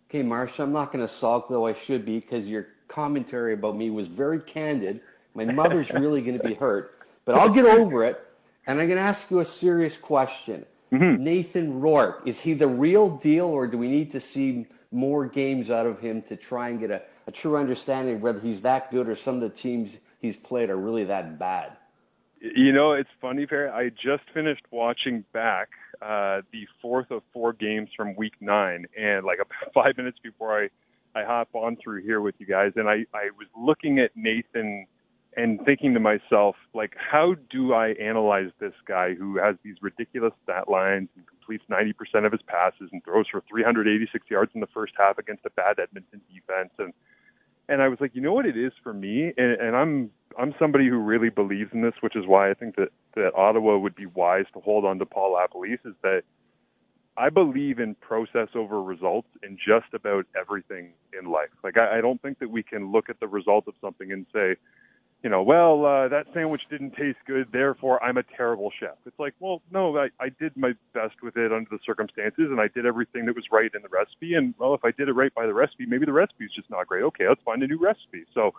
[0.09, 3.75] Okay, Marsha, I'm not going to sulk, though I should be, because your commentary about
[3.75, 5.01] me was very candid.
[5.35, 8.23] My mother's really going to be hurt, but I'll get over it.
[8.65, 10.65] And I'm going to ask you a serious question.
[10.91, 11.23] Mm-hmm.
[11.23, 14.65] Nathan Rourke, is he the real deal, or do we need to see
[14.97, 18.39] more games out of him to try and get a, a true understanding of whether
[18.39, 21.77] he's that good or some of the teams he's played are really that bad?
[22.41, 23.69] You know, it's funny, Perry.
[23.69, 25.69] I just finished watching back
[26.01, 30.63] uh, the fourth of four games from Week Nine, and like about five minutes before
[30.63, 30.69] I
[31.15, 34.85] I hop on through here with you guys, and I I was looking at Nathan
[35.37, 40.33] and thinking to myself, like, how do I analyze this guy who has these ridiculous
[40.43, 44.67] stat lines and completes 90% of his passes and throws for 386 yards in the
[44.67, 46.93] first half against a bad Edmonton defense and
[47.69, 50.53] and I was like, you know what it is for me, and, and I'm I'm
[50.59, 53.95] somebody who really believes in this, which is why I think that that Ottawa would
[53.95, 55.85] be wise to hold on to Paul LaPolice.
[55.85, 56.21] Is that
[57.17, 61.49] I believe in process over results in just about everything in life.
[61.63, 64.25] Like I, I don't think that we can look at the result of something and
[64.33, 64.55] say,
[65.23, 68.95] you know, well, uh, that sandwich didn't taste good, therefore I'm a terrible chef.
[69.05, 72.61] It's like, well, no, I, I did my best with it under the circumstances, and
[72.61, 74.35] I did everything that was right in the recipe.
[74.35, 76.69] And well, if I did it right by the recipe, maybe the recipe is just
[76.69, 77.03] not great.
[77.03, 78.25] Okay, let's find a new recipe.
[78.33, 78.53] So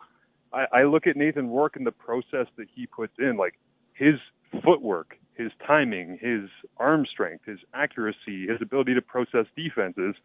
[0.53, 3.55] I, I look at Nathan Rourke and the process that he puts in, like
[3.95, 4.17] his
[4.65, 10.17] footwork, his timing, his arm strength, his accuracy, his ability to process defenses.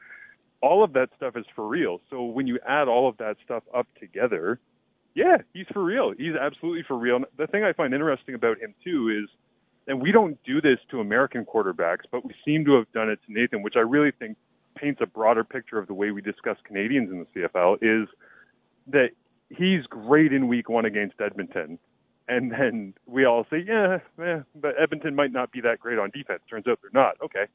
[0.62, 2.02] All of that stuff is for real.
[2.10, 4.60] So when you add all of that stuff up together,
[5.16, 6.14] yeah, he's for real.
[6.18, 7.20] He's absolutely for real.
[7.38, 9.30] The thing I find interesting about him too is,
[9.88, 13.20] and we don't do this to American quarterbacks, but we seem to have done it
[13.28, 14.38] to Nathan, which I really think
[14.76, 17.78] paints a broader picture of the way we discuss Canadians in the CFL.
[17.82, 18.08] Is
[18.88, 19.10] that
[19.50, 21.78] he's great in Week One against Edmonton,
[22.28, 26.10] and then we all say, yeah, eh, but Edmonton might not be that great on
[26.12, 26.42] defense.
[26.50, 27.16] Turns out they're not.
[27.24, 27.46] Okay.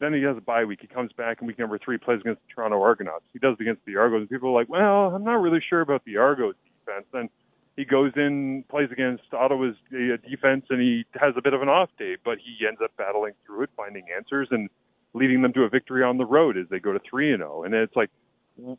[0.00, 0.78] Then he has a bye week.
[0.80, 3.24] He comes back in week number three, plays against the Toronto Argonauts.
[3.32, 4.20] He does it against the Argos.
[4.20, 7.06] And people are like, well, I'm not really sure about the Argos defense.
[7.12, 7.28] Then
[7.76, 11.68] he goes in, plays against Ottawa's uh, defense, and he has a bit of an
[11.68, 14.68] off day, but he ends up battling through it, finding answers, and
[15.14, 17.64] leading them to a victory on the road as they go to three and zero.
[17.64, 18.10] And it's like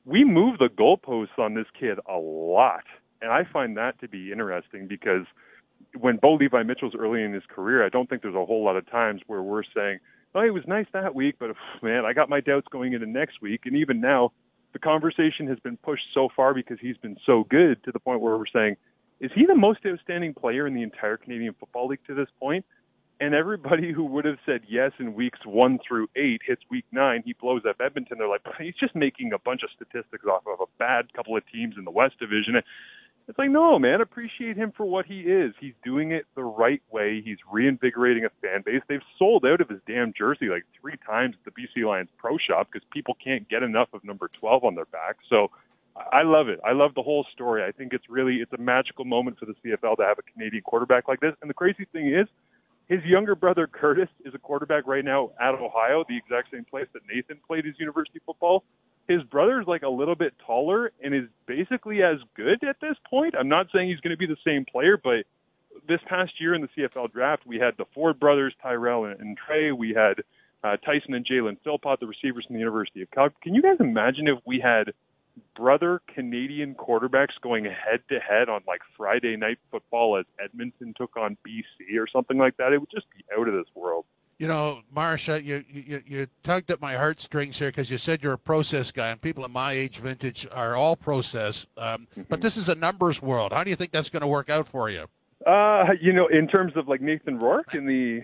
[0.06, 2.84] we move the goalposts on this kid a lot,
[3.22, 5.26] and I find that to be interesting because
[6.00, 8.78] when Bo Levi Mitchell's early in his career, I don't think there's a whole lot
[8.78, 10.00] of times where we're saying,
[10.36, 13.42] "Oh, it was nice that week, but man, I got my doubts going into next
[13.42, 14.32] week." And even now,
[14.74, 18.22] the conversation has been pushed so far because he's been so good to the point
[18.22, 18.78] where we're saying,
[19.20, 22.66] is he the most outstanding player in the entire Canadian Football League to this point?
[23.20, 27.22] And everybody who would have said yes in weeks one through eight hits week nine,
[27.24, 28.18] he blows up Edmonton.
[28.18, 31.44] They're like, he's just making a bunch of statistics off of a bad couple of
[31.54, 32.56] teams in the West Division.
[33.28, 35.54] It's like, no, man, appreciate him for what he is.
[35.60, 37.22] He's doing it the right way.
[37.24, 38.82] He's reinvigorating a fan base.
[38.90, 42.38] They've sold out of his damn jersey like three times at the BC Lions Pro
[42.38, 45.18] Shop because people can't get enough of number 12 on their back.
[45.30, 45.50] So
[45.96, 46.60] I love it.
[46.66, 47.64] I love the whole story.
[47.64, 50.64] I think it's really it's a magical moment for the CFL to have a Canadian
[50.64, 51.34] quarterback like this.
[51.42, 52.28] And the crazy thing is,
[52.88, 56.88] his younger brother Curtis is a quarterback right now at Ohio, the exact same place
[56.94, 58.64] that Nathan played his university football
[59.12, 63.36] his brother's like a little bit taller and is basically as good at this point.
[63.38, 65.26] I'm not saying he's going to be the same player, but
[65.88, 69.38] this past year in the CFL draft, we had the Ford brothers, Tyrell and, and
[69.38, 69.72] Trey.
[69.72, 70.24] We had
[70.64, 73.36] uh, Tyson and Jalen Philpot, the receivers from the University of Calgary.
[73.42, 74.94] Can you guys imagine if we had
[75.56, 81.18] brother Canadian quarterbacks going head to head on like Friday night football as Edmonton took
[81.18, 82.74] on BC or something like that?
[82.74, 84.06] It would just be out of this world.
[84.42, 88.34] You know, Marsha, you, you, you tugged at my heartstrings here because you said you're
[88.34, 91.68] a process guy, and people in my age vintage are all process.
[91.78, 92.24] Um, mm-hmm.
[92.28, 93.54] But this is a numbers world.
[93.54, 95.06] How do you think that's going to work out for you?
[95.46, 98.24] Uh, you know, in terms of like Nathan Rourke in the,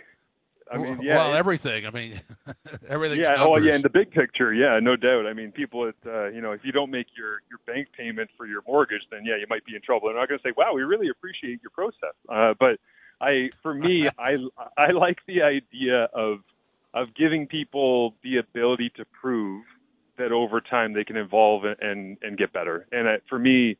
[0.72, 1.86] I mean, yeah, well, everything.
[1.86, 2.20] I mean,
[2.90, 3.20] everything.
[3.20, 3.48] Yeah, numbers.
[3.48, 5.28] oh yeah, in the big picture, yeah, no doubt.
[5.28, 8.32] I mean, people, at, uh, you know, if you don't make your your bank payment
[8.36, 10.10] for your mortgage, then yeah, you might be in trouble.
[10.10, 12.80] I'm not going to say, wow, we really appreciate your process, uh, but
[13.20, 14.38] I for me, I
[14.78, 16.40] I like the idea of
[16.94, 19.64] of giving people the ability to prove
[20.18, 22.88] that over time they can evolve and and, get better.
[22.92, 23.78] And uh, for me,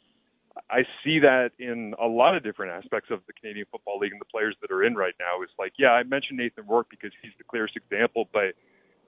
[0.70, 4.22] I see that in a lot of different aspects of the Canadian Football League and
[4.22, 5.42] the players that are in right now.
[5.44, 8.54] Is like, yeah, I mentioned Nathan Rourke because he's the clearest example, but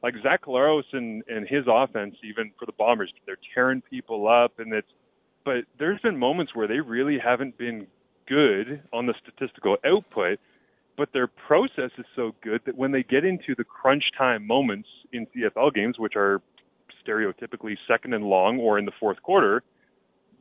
[0.03, 4.59] like Zach Collaros and and his offense, even for the Bombers, they're tearing people up,
[4.59, 4.87] and it's.
[5.45, 7.87] But there's been moments where they really haven't been
[8.29, 10.39] good on the statistical output,
[10.97, 14.87] but their process is so good that when they get into the crunch time moments
[15.11, 16.41] in CFL games, which are
[17.05, 19.63] stereotypically second and long or in the fourth quarter,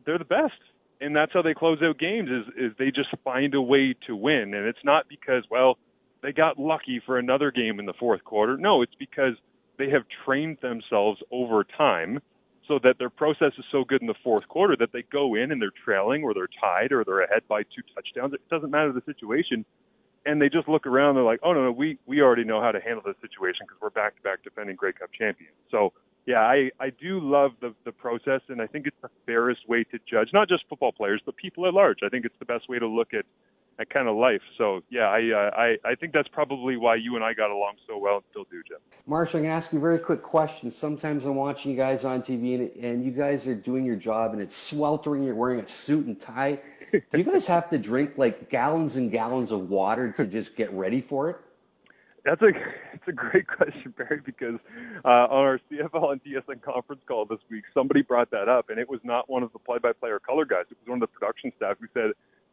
[0.04, 0.60] they're the best.
[1.00, 4.16] And that's how they close out games is, is they just find a way to
[4.16, 4.52] win.
[4.54, 5.78] And it's not because, well,
[6.22, 8.56] they got lucky for another game in the fourth quarter.
[8.56, 9.34] No, it's because
[9.78, 12.20] they have trained themselves over time
[12.68, 15.50] so that their process is so good in the fourth quarter that they go in
[15.50, 18.34] and they're trailing or they're tied or they're ahead by two touchdowns.
[18.34, 19.64] It doesn't matter the situation.
[20.26, 21.14] And they just look around.
[21.14, 23.80] They're like, oh, no, no, we, we already know how to handle this situation because
[23.80, 25.54] we're back to back defending Grey Cup champions.
[25.70, 25.94] So,
[26.26, 29.84] yeah, I, I do love the, the process, and I think it's the fairest way
[29.84, 32.00] to judge not just football players, but people at large.
[32.04, 33.24] I think it's the best way to look at
[33.78, 34.42] that kind of life.
[34.58, 37.76] So yeah, I, uh, I I think that's probably why you and I got along
[37.86, 38.78] so well and still do, Jim.
[39.06, 40.70] Marsh, I'm gonna ask you a very quick question.
[40.70, 44.32] Sometimes I'm watching you guys on TV and, and you guys are doing your job
[44.32, 45.22] and it's sweltering.
[45.22, 46.58] You're wearing a suit and tie.
[46.92, 50.72] do you guys have to drink like gallons and gallons of water to just get
[50.72, 51.36] ready for it?
[52.24, 52.48] That's a
[52.92, 54.58] it's a great question, Barry, because
[55.04, 58.78] uh, on our CFL and TSN conference call this week, somebody brought that up, and
[58.78, 60.64] it was not one of the play-by-play or color guys.
[60.68, 62.10] It was one of the production staff who said,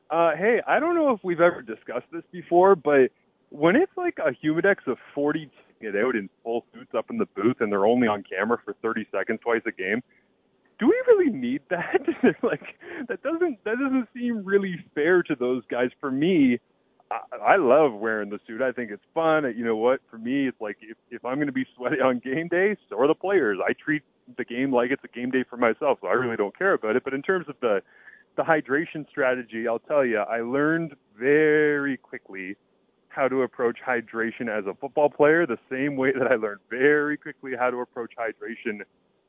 [0.10, 3.12] uh, hey, I don't know if we've ever discussed this before, but
[3.50, 5.50] when it's like a humidex of 40
[5.82, 8.74] it out in full suits up in the booth and they're only on camera for
[8.82, 10.02] 30 seconds twice a game,
[10.80, 12.02] do we really need that?
[12.44, 15.90] like, that doesn't that doesn't seem really fair to those guys.
[16.02, 16.60] For me,
[17.12, 18.62] I, I love wearing the suit.
[18.62, 19.44] I think it's fun.
[19.56, 20.02] You know what?
[20.10, 23.00] For me, it's like if, if I'm going to be sweaty on game day, so
[23.00, 23.58] are the players.
[23.66, 24.04] I treat
[24.38, 26.96] the game like it's a game day for myself, so I really don't care about
[26.96, 27.04] it.
[27.04, 27.82] But in terms of the
[28.36, 32.56] the hydration strategy, I'll tell you, I learned very quickly
[33.10, 37.18] how to approach hydration as a football player, the same way that I learned very
[37.18, 38.82] quickly how to approach hydration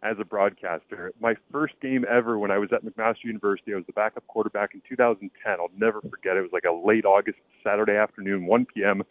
[0.03, 1.12] as a broadcaster.
[1.21, 4.75] My first game ever when I was at McMaster University, I was the backup quarterback
[4.75, 5.53] in 2010.
[5.53, 6.42] I'll never forget it.
[6.42, 9.03] Was like a late August Saturday afternoon, 1 p.m.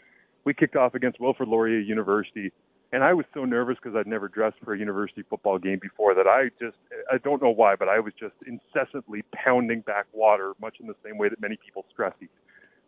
[0.44, 2.52] We kicked off against Wilfrid Laurier University
[2.96, 6.16] and I was so nervous because I'd never dressed for a university football game before
[6.16, 6.78] that I just
[7.12, 10.96] I don't know why, but I was just incessantly pounding back water, much in the
[11.04, 12.30] same way that many people stress eat.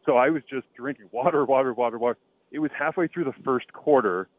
[0.06, 2.18] So I was just drinking water, water, water, water.
[2.52, 4.30] It was halfway through the first quarter,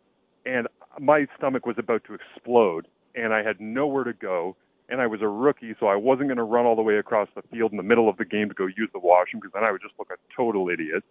[0.46, 4.56] and my stomach was about to explode, and I had nowhere to go.
[4.88, 7.28] And I was a rookie, so I wasn't going to run all the way across
[7.34, 9.64] the field in the middle of the game to go use the washroom because then
[9.64, 11.04] I would just look a total idiot.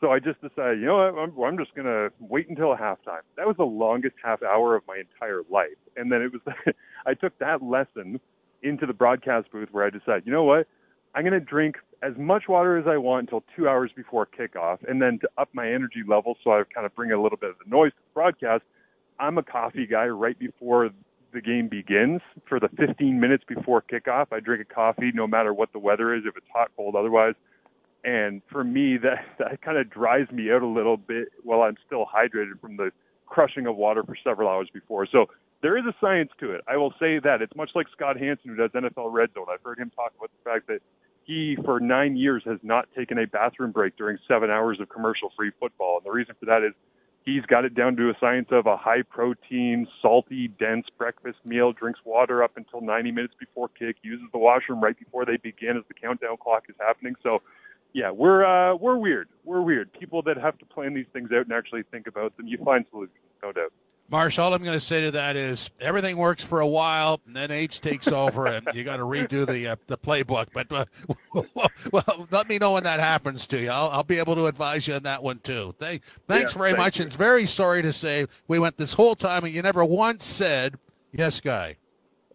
[0.00, 3.20] So I just decided, you know I'm, I'm just going to wait until halftime.
[3.36, 5.76] That was the longest half hour of my entire life.
[5.96, 6.40] And then it was,
[7.06, 8.18] I took that lesson
[8.62, 10.66] into the broadcast booth where I decided, you know what,
[11.14, 14.78] I'm going to drink as much water as I want until two hours before kickoff.
[14.88, 17.50] And then to up my energy level, so I kind of bring a little bit
[17.50, 18.62] of the noise to the broadcast,
[19.18, 20.88] I'm a coffee guy right before
[21.32, 22.22] the game begins.
[22.48, 26.14] For the 15 minutes before kickoff, I drink a coffee no matter what the weather
[26.14, 27.34] is, if it's hot, cold, otherwise.
[28.04, 31.76] And for me, that that kind of dries me out a little bit while I'm
[31.86, 32.90] still hydrated from the
[33.26, 35.06] crushing of water for several hours before.
[35.06, 35.26] So
[35.62, 36.62] there is a science to it.
[36.66, 39.46] I will say that it's much like Scott Hanson who does NFL Red Zone.
[39.52, 40.80] I've heard him talk about the fact that
[41.24, 45.52] he, for nine years, has not taken a bathroom break during seven hours of commercial-free
[45.60, 45.98] football.
[45.98, 46.72] And the reason for that is
[47.24, 52.00] he's got it down to a science of a high-protein, salty, dense breakfast meal, drinks
[52.04, 55.84] water up until 90 minutes before kick, uses the washroom right before they begin as
[55.88, 57.14] the countdown clock is happening.
[57.22, 57.42] So
[57.92, 59.28] yeah, we're uh, we're weird.
[59.44, 59.92] We're weird.
[59.92, 62.84] People that have to plan these things out and actually think about them, you find
[62.90, 63.72] solutions, no doubt.
[64.10, 67.36] Marsh, all I'm going to say to that is everything works for a while, and
[67.36, 70.48] then age takes over, and you got to redo the uh, the playbook.
[70.52, 70.84] But uh,
[71.92, 73.70] well, let me know when that happens to you.
[73.70, 75.76] I'll, I'll be able to advise you on that one too.
[75.78, 76.98] Thank, thanks yeah, very thank much.
[76.98, 77.04] You.
[77.04, 80.76] And very sorry to say we went this whole time, and you never once said
[81.12, 81.76] yes, guy.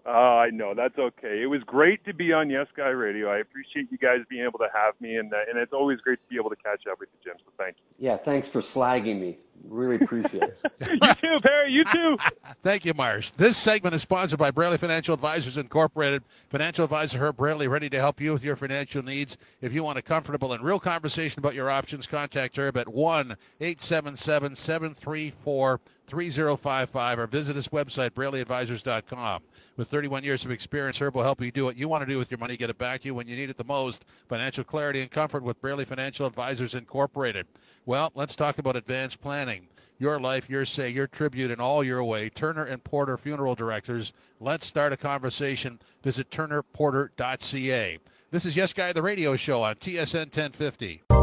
[0.06, 1.41] Uh, I know that's okay.
[1.41, 3.28] It was great to be on Yes Guy Radio.
[3.28, 6.20] I appreciate you guys being able to have me, and uh, and it's always great
[6.22, 7.39] to be able to catch up with you, Jim.
[7.44, 8.08] So thank you.
[8.08, 9.39] Yeah, thanks for slagging me.
[9.68, 10.60] Really appreciate it.
[10.82, 11.72] you too, Perry.
[11.72, 12.18] You too.
[12.63, 13.32] Thank you, Myers.
[13.38, 16.24] This segment is sponsored by Braley Financial Advisors Incorporated.
[16.50, 19.38] Financial advisor Herb Braley, ready to help you with your financial needs.
[19.62, 23.38] If you want a comfortable and real conversation about your options, contact Herb at 1
[23.60, 29.44] 877 734 3055 or visit us website, BraleyAdvisors.com.
[29.78, 32.18] With 31 years of experience, Herb will help you do what you want to do
[32.18, 34.06] with your money, get it back to you when you need it the most.
[34.30, 37.48] Financial clarity and comfort with Braley Financial Advisors Incorporated.
[37.86, 39.68] Well, let's talk about advanced planning.
[39.98, 42.30] Your life, your say, your tribute in all your way.
[42.30, 44.13] Turner and Porter Funeral Directors.
[44.39, 45.80] Let's start a conversation.
[46.04, 48.00] Visit turnerporter.ca.
[48.32, 51.14] This is Yes Guy, the radio show on TSN 1050.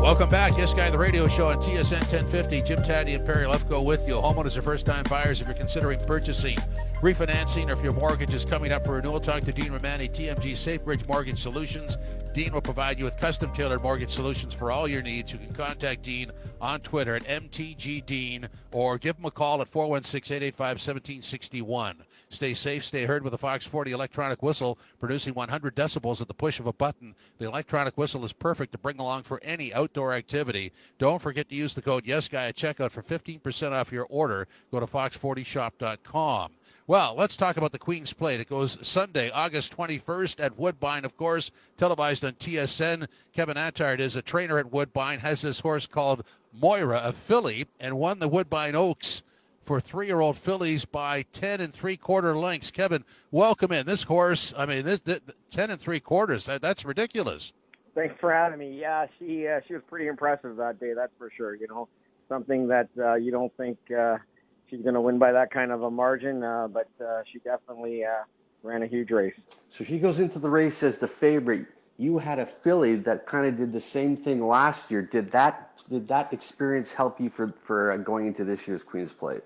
[0.00, 0.56] Welcome back.
[0.56, 2.62] Yes Guy, the radio show on TSN 1050.
[2.62, 4.14] Jim Tatti and Perry Lefko with you.
[4.14, 5.42] Homeowners are first time buyers.
[5.42, 6.56] If you're considering purchasing,
[7.02, 10.52] refinancing, or if your mortgage is coming up for renewal, talk to Dean Romani, TMG
[10.52, 11.98] SafeBridge Mortgage Solutions.
[12.32, 15.32] Dean will provide you with custom tailored mortgage solutions for all your needs.
[15.32, 16.32] You can contact Dean
[16.62, 22.02] on Twitter at MTGDean or give him a call at 416 885 1761.
[22.32, 26.34] Stay safe, stay heard with the Fox 40 electronic whistle, producing 100 decibels at the
[26.34, 27.16] push of a button.
[27.38, 30.72] The electronic whistle is perfect to bring along for any outdoor activity.
[30.98, 34.46] Don't forget to use the code YesGuy at checkout for 15% off your order.
[34.70, 36.52] Go to fox40shop.com.
[36.86, 38.38] Well, let's talk about the Queen's Plate.
[38.38, 43.08] It goes Sunday, August 21st at Woodbine, of course, televised on TSN.
[43.32, 47.98] Kevin Attard is a trainer at Woodbine, has this horse called Moira, a filly, and
[47.98, 49.22] won the Woodbine Oaks
[49.64, 52.70] for three-year-old fillies by 10 and three-quarter lengths.
[52.70, 53.86] Kevin, welcome in.
[53.86, 57.52] This horse, I mean, this, this 10 and three quarters, that, that's ridiculous.
[57.94, 58.80] Thanks for having me.
[58.80, 61.54] Yeah, she uh, she was pretty impressive that day, that's for sure.
[61.56, 61.88] You know,
[62.28, 64.18] something that uh, you don't think uh,
[64.68, 68.04] she's going to win by that kind of a margin, uh, but uh, she definitely
[68.04, 68.22] uh,
[68.62, 69.34] ran a huge race.
[69.76, 71.66] So she goes into the race as the favorite.
[71.98, 75.02] You had a filly that kind of did the same thing last year.
[75.02, 79.12] Did that did that experience help you for for uh, going into this year's Queen's
[79.12, 79.42] Plate?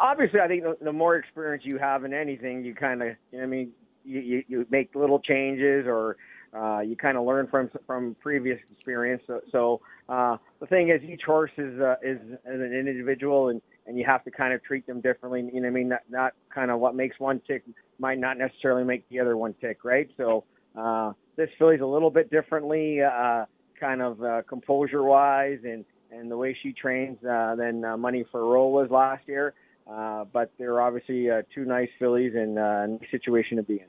[0.00, 3.38] Obviously, I think the, the more experience you have in anything, you kind of, you
[3.38, 3.72] know, I mean,
[4.04, 6.16] you, you you make little changes or
[6.54, 9.22] uh, you kind of learn from from previous experience.
[9.26, 13.98] So, so uh, the thing is, each horse is uh, is, an individual, and and
[13.98, 15.40] you have to kind of treat them differently.
[15.52, 17.64] You know, what I mean, not, not kind of what makes one tick
[17.98, 20.08] might not necessarily make the other one tick, right?
[20.16, 20.44] So
[20.76, 23.44] uh, this filly's a little bit differently, uh,
[23.78, 28.46] kind of uh, composure-wise, and and the way she trains uh, than uh, Money for
[28.46, 29.54] Roll was last year.
[29.86, 33.74] Uh, but they're obviously uh, two nice fillies and uh, a nice situation to be
[33.74, 33.86] in.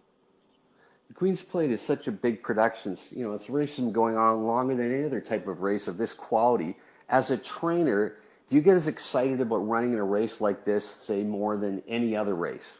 [1.08, 2.98] The Queen's Plate is such a big production.
[3.12, 6.14] You know, it's racing going on longer than any other type of race of this
[6.14, 6.76] quality.
[7.10, 8.18] As a trainer,
[8.50, 11.82] do you get as excited about running in a race like this, say, more than
[11.88, 12.78] any other race?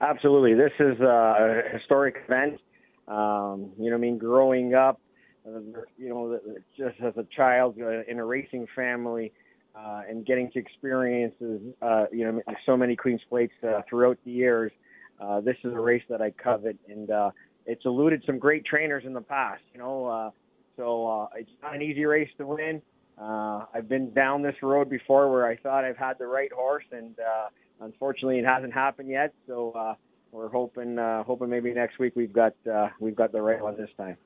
[0.00, 0.54] Absolutely.
[0.54, 2.60] This is a historic event.
[3.08, 5.00] Um, you know, I mean, growing up,
[5.46, 5.60] uh,
[5.98, 6.38] you know,
[6.76, 9.32] just as a child uh, in a racing family,
[9.74, 11.34] uh, and getting to experience,
[11.82, 14.72] uh, you know, so many Queen's Plates uh, throughout the years.
[15.20, 17.30] Uh, this is a race that I covet, and uh,
[17.66, 19.62] it's eluded some great trainers in the past.
[19.72, 20.30] You know, uh,
[20.76, 22.82] so uh, it's not an easy race to win.
[23.20, 26.84] Uh, I've been down this road before where I thought I've had the right horse,
[26.90, 27.48] and uh,
[27.80, 29.32] unfortunately, it hasn't happened yet.
[29.46, 29.94] So uh,
[30.32, 33.76] we're hoping, uh, hoping maybe next week we've got uh, we've got the right one
[33.76, 34.16] this time.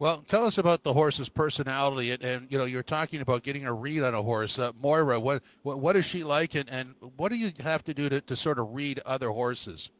[0.00, 3.66] Well, tell us about the horse's personality, and, and you know you're talking about getting
[3.66, 4.56] a read on a horse.
[4.56, 7.94] Uh, Moira, what, what what is she like, and, and what do you have to
[7.94, 9.90] do to, to sort of read other horses?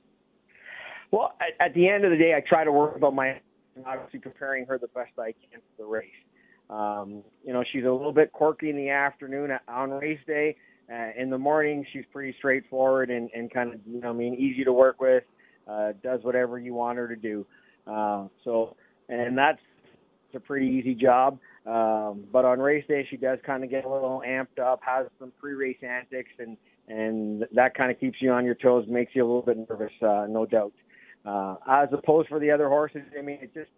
[1.10, 3.40] Well, at, at the end of the day, I try to work about my
[3.84, 6.06] obviously preparing her the best I can for the race.
[6.70, 10.56] Um, you know, she's a little bit quirky in the afternoon on race day.
[10.92, 14.34] Uh, in the morning, she's pretty straightforward and, and kind of, you know, I mean,
[14.34, 15.24] easy to work with.
[15.66, 17.46] Uh, does whatever you want her to do.
[17.86, 18.74] Uh, so,
[19.08, 19.60] and that's
[20.34, 21.38] a pretty easy job.
[21.66, 25.06] Um, but on race day, she does kind of get a little amped up, has
[25.18, 26.56] some pre-race antics, and
[26.88, 29.92] and that kind of keeps you on your toes, makes you a little bit nervous,
[30.00, 30.72] uh, no doubt.
[31.26, 33.70] Uh, as opposed for the other horses, I mean, it just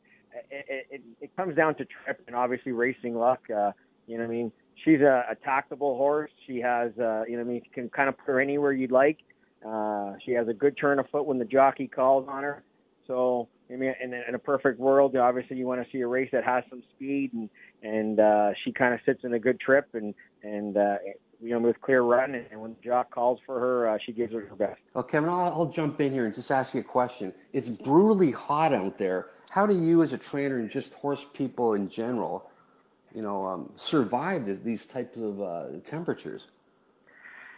[0.50, 3.40] it, it, it comes down to trip and obviously racing luck.
[3.50, 3.72] Uh,
[4.06, 4.52] you know, what I mean,
[4.84, 6.30] she's a, a tactable horse.
[6.46, 8.92] She has, uh, you know, I mean, you can kind of put her anywhere you'd
[8.92, 9.18] like.
[9.66, 12.62] Uh, she has a good turn of foot when the jockey calls on her.
[13.10, 16.28] So, I mean, in, in a perfect world, obviously you want to see a race
[16.30, 17.50] that has some speed, and
[17.82, 20.94] and uh, she kind of sits in a good trip, and and uh,
[21.42, 24.32] you know, with clear run, and when the jock calls for her, uh, she gives
[24.32, 24.78] her her best.
[24.94, 27.34] Well, Kevin, I'll, I'll jump in here and just ask you a question.
[27.52, 29.26] It's brutally hot out there.
[29.50, 32.48] How do you, as a trainer, and just horse people in general,
[33.12, 36.46] you know, um, survive these types of uh, temperatures?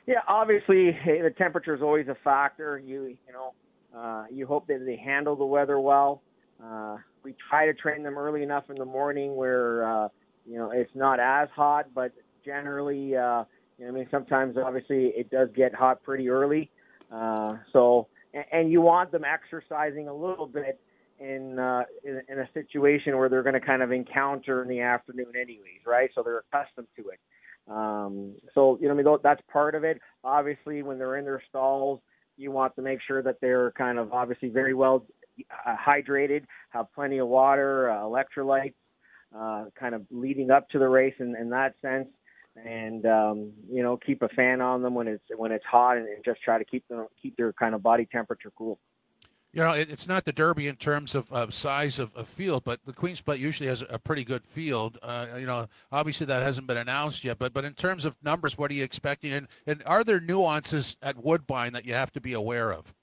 [0.07, 2.79] Yeah, obviously the temperature is always a factor.
[2.79, 3.53] You you know,
[3.97, 6.23] uh, you hope that they handle the weather well.
[6.63, 10.09] Uh, we try to train them early enough in the morning where uh,
[10.47, 12.13] you know it's not as hot, but
[12.45, 13.45] generally uh,
[13.79, 16.71] you know, I mean, sometimes obviously it does get hot pretty early.
[17.11, 20.81] Uh, so, and, and you want them exercising a little bit
[21.19, 24.81] in, uh, in, in a situation where they're going to kind of encounter in the
[24.81, 26.11] afternoon anyways, right?
[26.15, 27.21] So they're accustomed to it.
[27.69, 30.01] Um, so, you know, I mean, that's part of it.
[30.25, 32.01] Obviously, when they're in their stalls,
[32.43, 35.07] you want to make sure that they're kind of obviously very well
[35.67, 38.75] uh, hydrated, have plenty of water, uh, electrolytes,
[39.37, 42.09] uh, kind of leading up to the race in, in that sense
[42.57, 46.07] and um, you know keep a fan on them when it's when it's hot and,
[46.07, 48.79] and just try to keep them keep their kind of body temperature cool.
[49.53, 52.65] You know, it, it's not the Derby in terms of, of size of, of, field,
[52.65, 54.99] but the Queen's Plate usually has a pretty good field.
[55.03, 58.57] Uh, you know, obviously that hasn't been announced yet, but but in terms of numbers,
[58.57, 59.33] what are you expecting?
[59.33, 62.95] And, and are there nuances at Woodbine that you have to be aware of?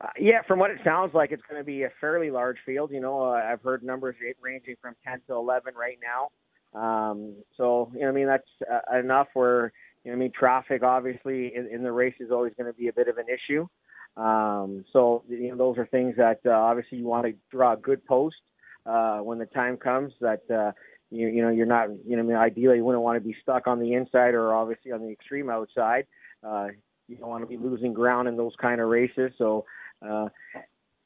[0.00, 2.90] Uh, yeah, from what it sounds like, it's going to be a fairly large field.
[2.90, 6.30] You know, uh, I've heard numbers ranging from 10 to 11 right now.
[6.74, 10.82] Um, so, you know, I mean, that's uh, enough where, you know, I mean, traffic
[10.82, 13.68] obviously in, in the race is always going to be a bit of an issue.
[14.16, 17.76] Um, so, you know, those are things that uh, obviously you want to draw a
[17.76, 18.36] good post
[18.84, 20.72] uh, when the time comes that, uh,
[21.10, 23.36] you, you know, you're not, you know, I mean, ideally you wouldn't want to be
[23.42, 26.06] stuck on the inside or obviously on the extreme outside.
[26.42, 26.68] Uh,
[27.08, 29.32] you don't want to be losing ground in those kind of races.
[29.38, 29.64] So
[30.06, 30.28] uh,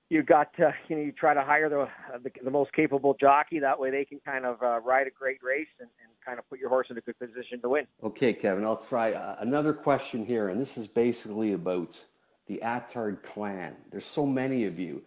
[0.09, 1.89] you got to, you know you try to hire the,
[2.23, 3.59] the the most capable jockey.
[3.59, 6.49] That way they can kind of uh, ride a great race and, and kind of
[6.49, 7.87] put your horse in a good position to win.
[8.03, 12.05] Okay, Kevin, I'll try uh, another question here, and this is basically about
[12.47, 13.75] the Attard clan.
[13.91, 15.03] There's so many of you.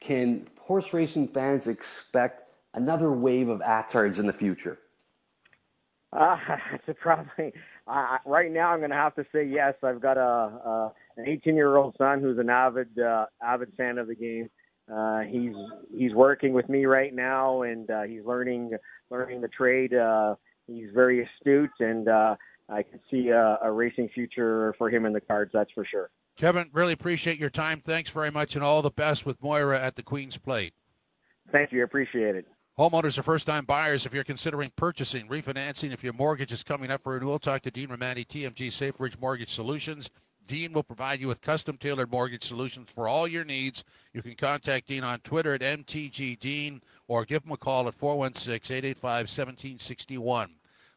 [0.00, 4.78] Can horse racing fans expect another wave of Attards in the future?
[6.12, 6.36] Uh,
[7.00, 7.52] probably
[7.86, 8.70] uh, right now.
[8.72, 9.74] I'm going to have to say yes.
[9.82, 13.98] I've got a, a an 18 year old son who's an avid uh, avid fan
[13.98, 14.50] of the game.
[14.92, 15.54] Uh, he's
[15.96, 18.72] he's working with me right now, and uh, he's learning
[19.10, 19.94] learning the trade.
[19.94, 20.34] Uh,
[20.66, 22.34] he's very astute, and uh,
[22.68, 25.50] I can see a, a racing future for him in the cards.
[25.54, 26.10] That's for sure.
[26.36, 27.80] Kevin, really appreciate your time.
[27.80, 30.72] Thanks very much, and all the best with Moira at the Queen's Plate.
[31.50, 31.84] Thank you.
[31.84, 32.46] Appreciate it.
[32.78, 34.06] Homeowners are first time buyers.
[34.06, 37.70] If you're considering purchasing, refinancing, if your mortgage is coming up for renewal, talk to
[37.70, 40.10] Dean Romani, TMG SafeBridge Mortgage Solutions.
[40.46, 43.84] Dean will provide you with custom tailored mortgage solutions for all your needs.
[44.12, 48.74] You can contact Dean on Twitter at MTGDean or give him a call at 416
[48.74, 50.50] 885 1761.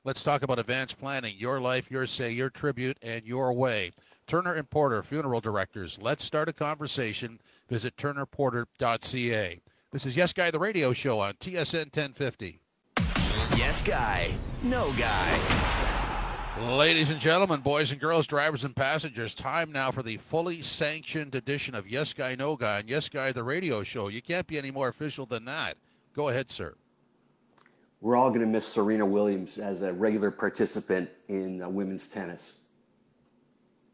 [0.03, 3.91] Let's talk about advanced planning, your life, your say, your tribute, and your way.
[4.27, 5.99] Turner and Porter, funeral directors.
[6.01, 7.39] Let's start a conversation.
[7.69, 9.61] Visit turnerporter.ca.
[9.91, 12.59] This is Yes Guy, the radio show on TSN 1050.
[13.55, 14.31] Yes Guy,
[14.63, 15.75] No Guy.
[16.59, 21.35] Ladies and gentlemen, boys and girls, drivers and passengers, time now for the fully sanctioned
[21.35, 24.07] edition of Yes Guy, No Guy and Yes Guy, the radio show.
[24.07, 25.77] You can't be any more official than that.
[26.15, 26.73] Go ahead, sir.
[28.01, 32.53] We're all going to miss Serena Williams as a regular participant in uh, women's tennis.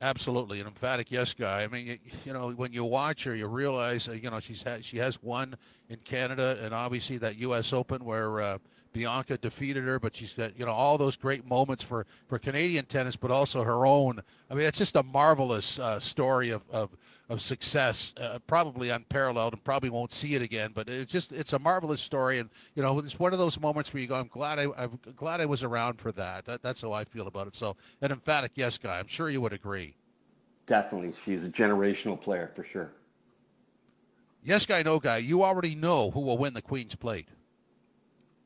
[0.01, 1.61] Absolutely, an emphatic yes guy.
[1.61, 4.63] I mean, you, you, know, when you watch her, you realize, uh, you know, she's
[4.63, 5.55] had, she has won
[5.89, 7.71] in Canada, and obviously that U.S.
[7.71, 8.57] Open where uh,
[8.93, 9.99] Bianca defeated her.
[9.99, 13.63] But she's got, you know, all those great moments for for Canadian tennis, but also
[13.63, 14.21] her own.
[14.49, 16.89] I mean, it's just a marvelous uh, story of of,
[17.31, 20.71] of success, uh, probably unparalleled, and probably won't see it again.
[20.75, 23.93] But it's just it's a marvelous story, and you know, it's one of those moments
[23.93, 26.45] where you go, I'm glad I I'm glad I was around for that.
[26.45, 27.55] that that's how I feel about it.
[27.55, 28.99] So, an emphatic yes guy.
[28.99, 29.95] I'm sure you would agree.
[30.65, 31.13] Definitely.
[31.23, 32.91] She's a generational player for sure.
[34.43, 35.17] Yes guy, no guy.
[35.17, 37.29] You already know who will win the Queen's Plate.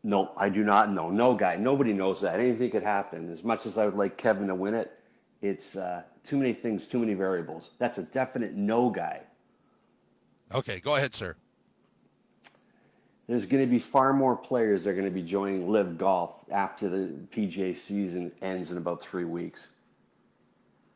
[0.03, 1.09] No, I do not know.
[1.09, 1.55] No guy.
[1.55, 2.39] Nobody knows that.
[2.39, 3.31] Anything could happen.
[3.31, 4.91] As much as I would like Kevin to win it,
[5.41, 7.71] it's uh, too many things, too many variables.
[7.77, 9.21] That's a definite no guy.
[10.53, 11.35] Okay, go ahead, sir.
[13.27, 16.31] There's going to be far more players that are going to be joining LIV Golf
[16.51, 19.67] after the PGA season ends in about three weeks.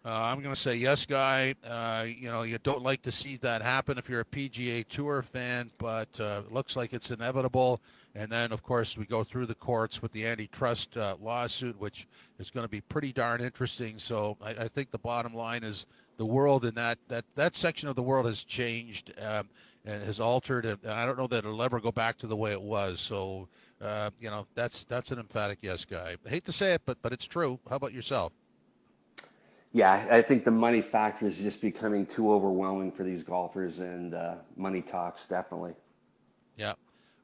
[0.05, 1.55] Uh, I'm going to say yes, guy.
[1.65, 5.23] Uh, you know, you don't like to see that happen if you're a PGA Tour
[5.23, 7.81] fan, but uh, it looks like it's inevitable.
[8.15, 12.07] And then, of course, we go through the courts with the antitrust uh, lawsuit, which
[12.39, 13.99] is going to be pretty darn interesting.
[13.99, 15.85] So I, I, think the bottom line is
[16.17, 19.47] the world in that that that section of the world has changed um,
[19.85, 22.51] and has altered, and I don't know that it'll ever go back to the way
[22.51, 22.99] it was.
[22.99, 23.47] So.
[23.81, 26.17] Uh, you know that's that's an emphatic yes, guy.
[26.25, 27.57] I hate to say it, but but it's true.
[27.69, 28.33] How about yourself?
[29.71, 34.15] Yeah, I think the money factor is just becoming too overwhelming for these golfers, and
[34.15, 35.73] uh, money talks definitely.
[36.57, 36.73] Yeah.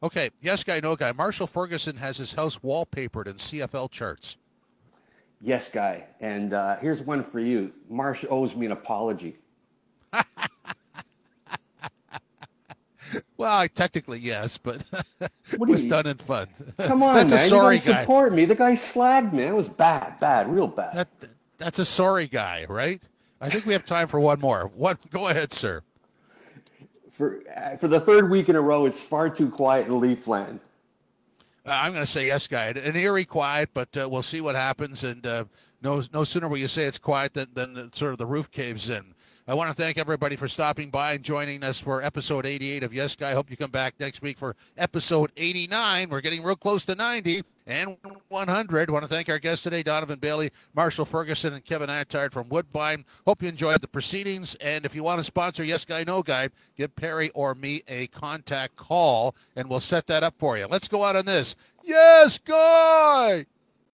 [0.05, 0.29] Okay.
[0.39, 1.11] Yes, guy, no guy.
[1.13, 4.37] Marshall Ferguson has his house wallpapered in CFL charts.
[5.41, 6.03] Yes, guy.
[6.19, 7.73] And uh, here's one for you.
[7.89, 9.39] Marsh owes me an apology.
[13.35, 14.83] well, technically yes, but
[15.19, 16.49] it was you, done in fun.
[16.77, 17.45] Come on, That's man.
[17.47, 18.01] A sorry you guy.
[18.01, 18.45] support me.
[18.45, 19.45] The guy slagged me.
[19.45, 20.93] It was bad, bad, real bad.
[20.93, 21.07] That,
[21.57, 23.01] that's a sorry guy, right?
[23.41, 24.69] I think we have time for one more.
[24.75, 25.09] What?
[25.09, 25.81] Go ahead, sir.
[27.17, 30.59] For uh, for the third week in a row, it's far too quiet in Leafland.
[31.65, 32.65] Uh, I'm going to say yes, guy.
[32.67, 35.03] An eerie quiet, but uh, we'll see what happens.
[35.03, 35.45] And uh,
[35.81, 38.89] no, no sooner will you say it's quiet than, than sort of the roof caves
[38.89, 39.15] in.
[39.47, 42.93] I want to thank everybody for stopping by and joining us for episode 88 of
[42.93, 43.31] Yes Guy.
[43.31, 46.09] I hope you come back next week for episode 89.
[46.09, 47.97] We're getting real close to 90 and
[48.29, 48.89] 100.
[48.89, 52.49] I want to thank our guests today, Donovan Bailey, Marshall Ferguson, and Kevin Attard from
[52.49, 53.05] Woodbine.
[53.25, 54.55] Hope you enjoyed the proceedings.
[54.55, 58.07] And if you want to sponsor Yes Guy, No Guy, give Perry or me a
[58.07, 60.67] contact call, and we'll set that up for you.
[60.67, 61.55] Let's go out on this.
[61.83, 63.45] Yes, Guy!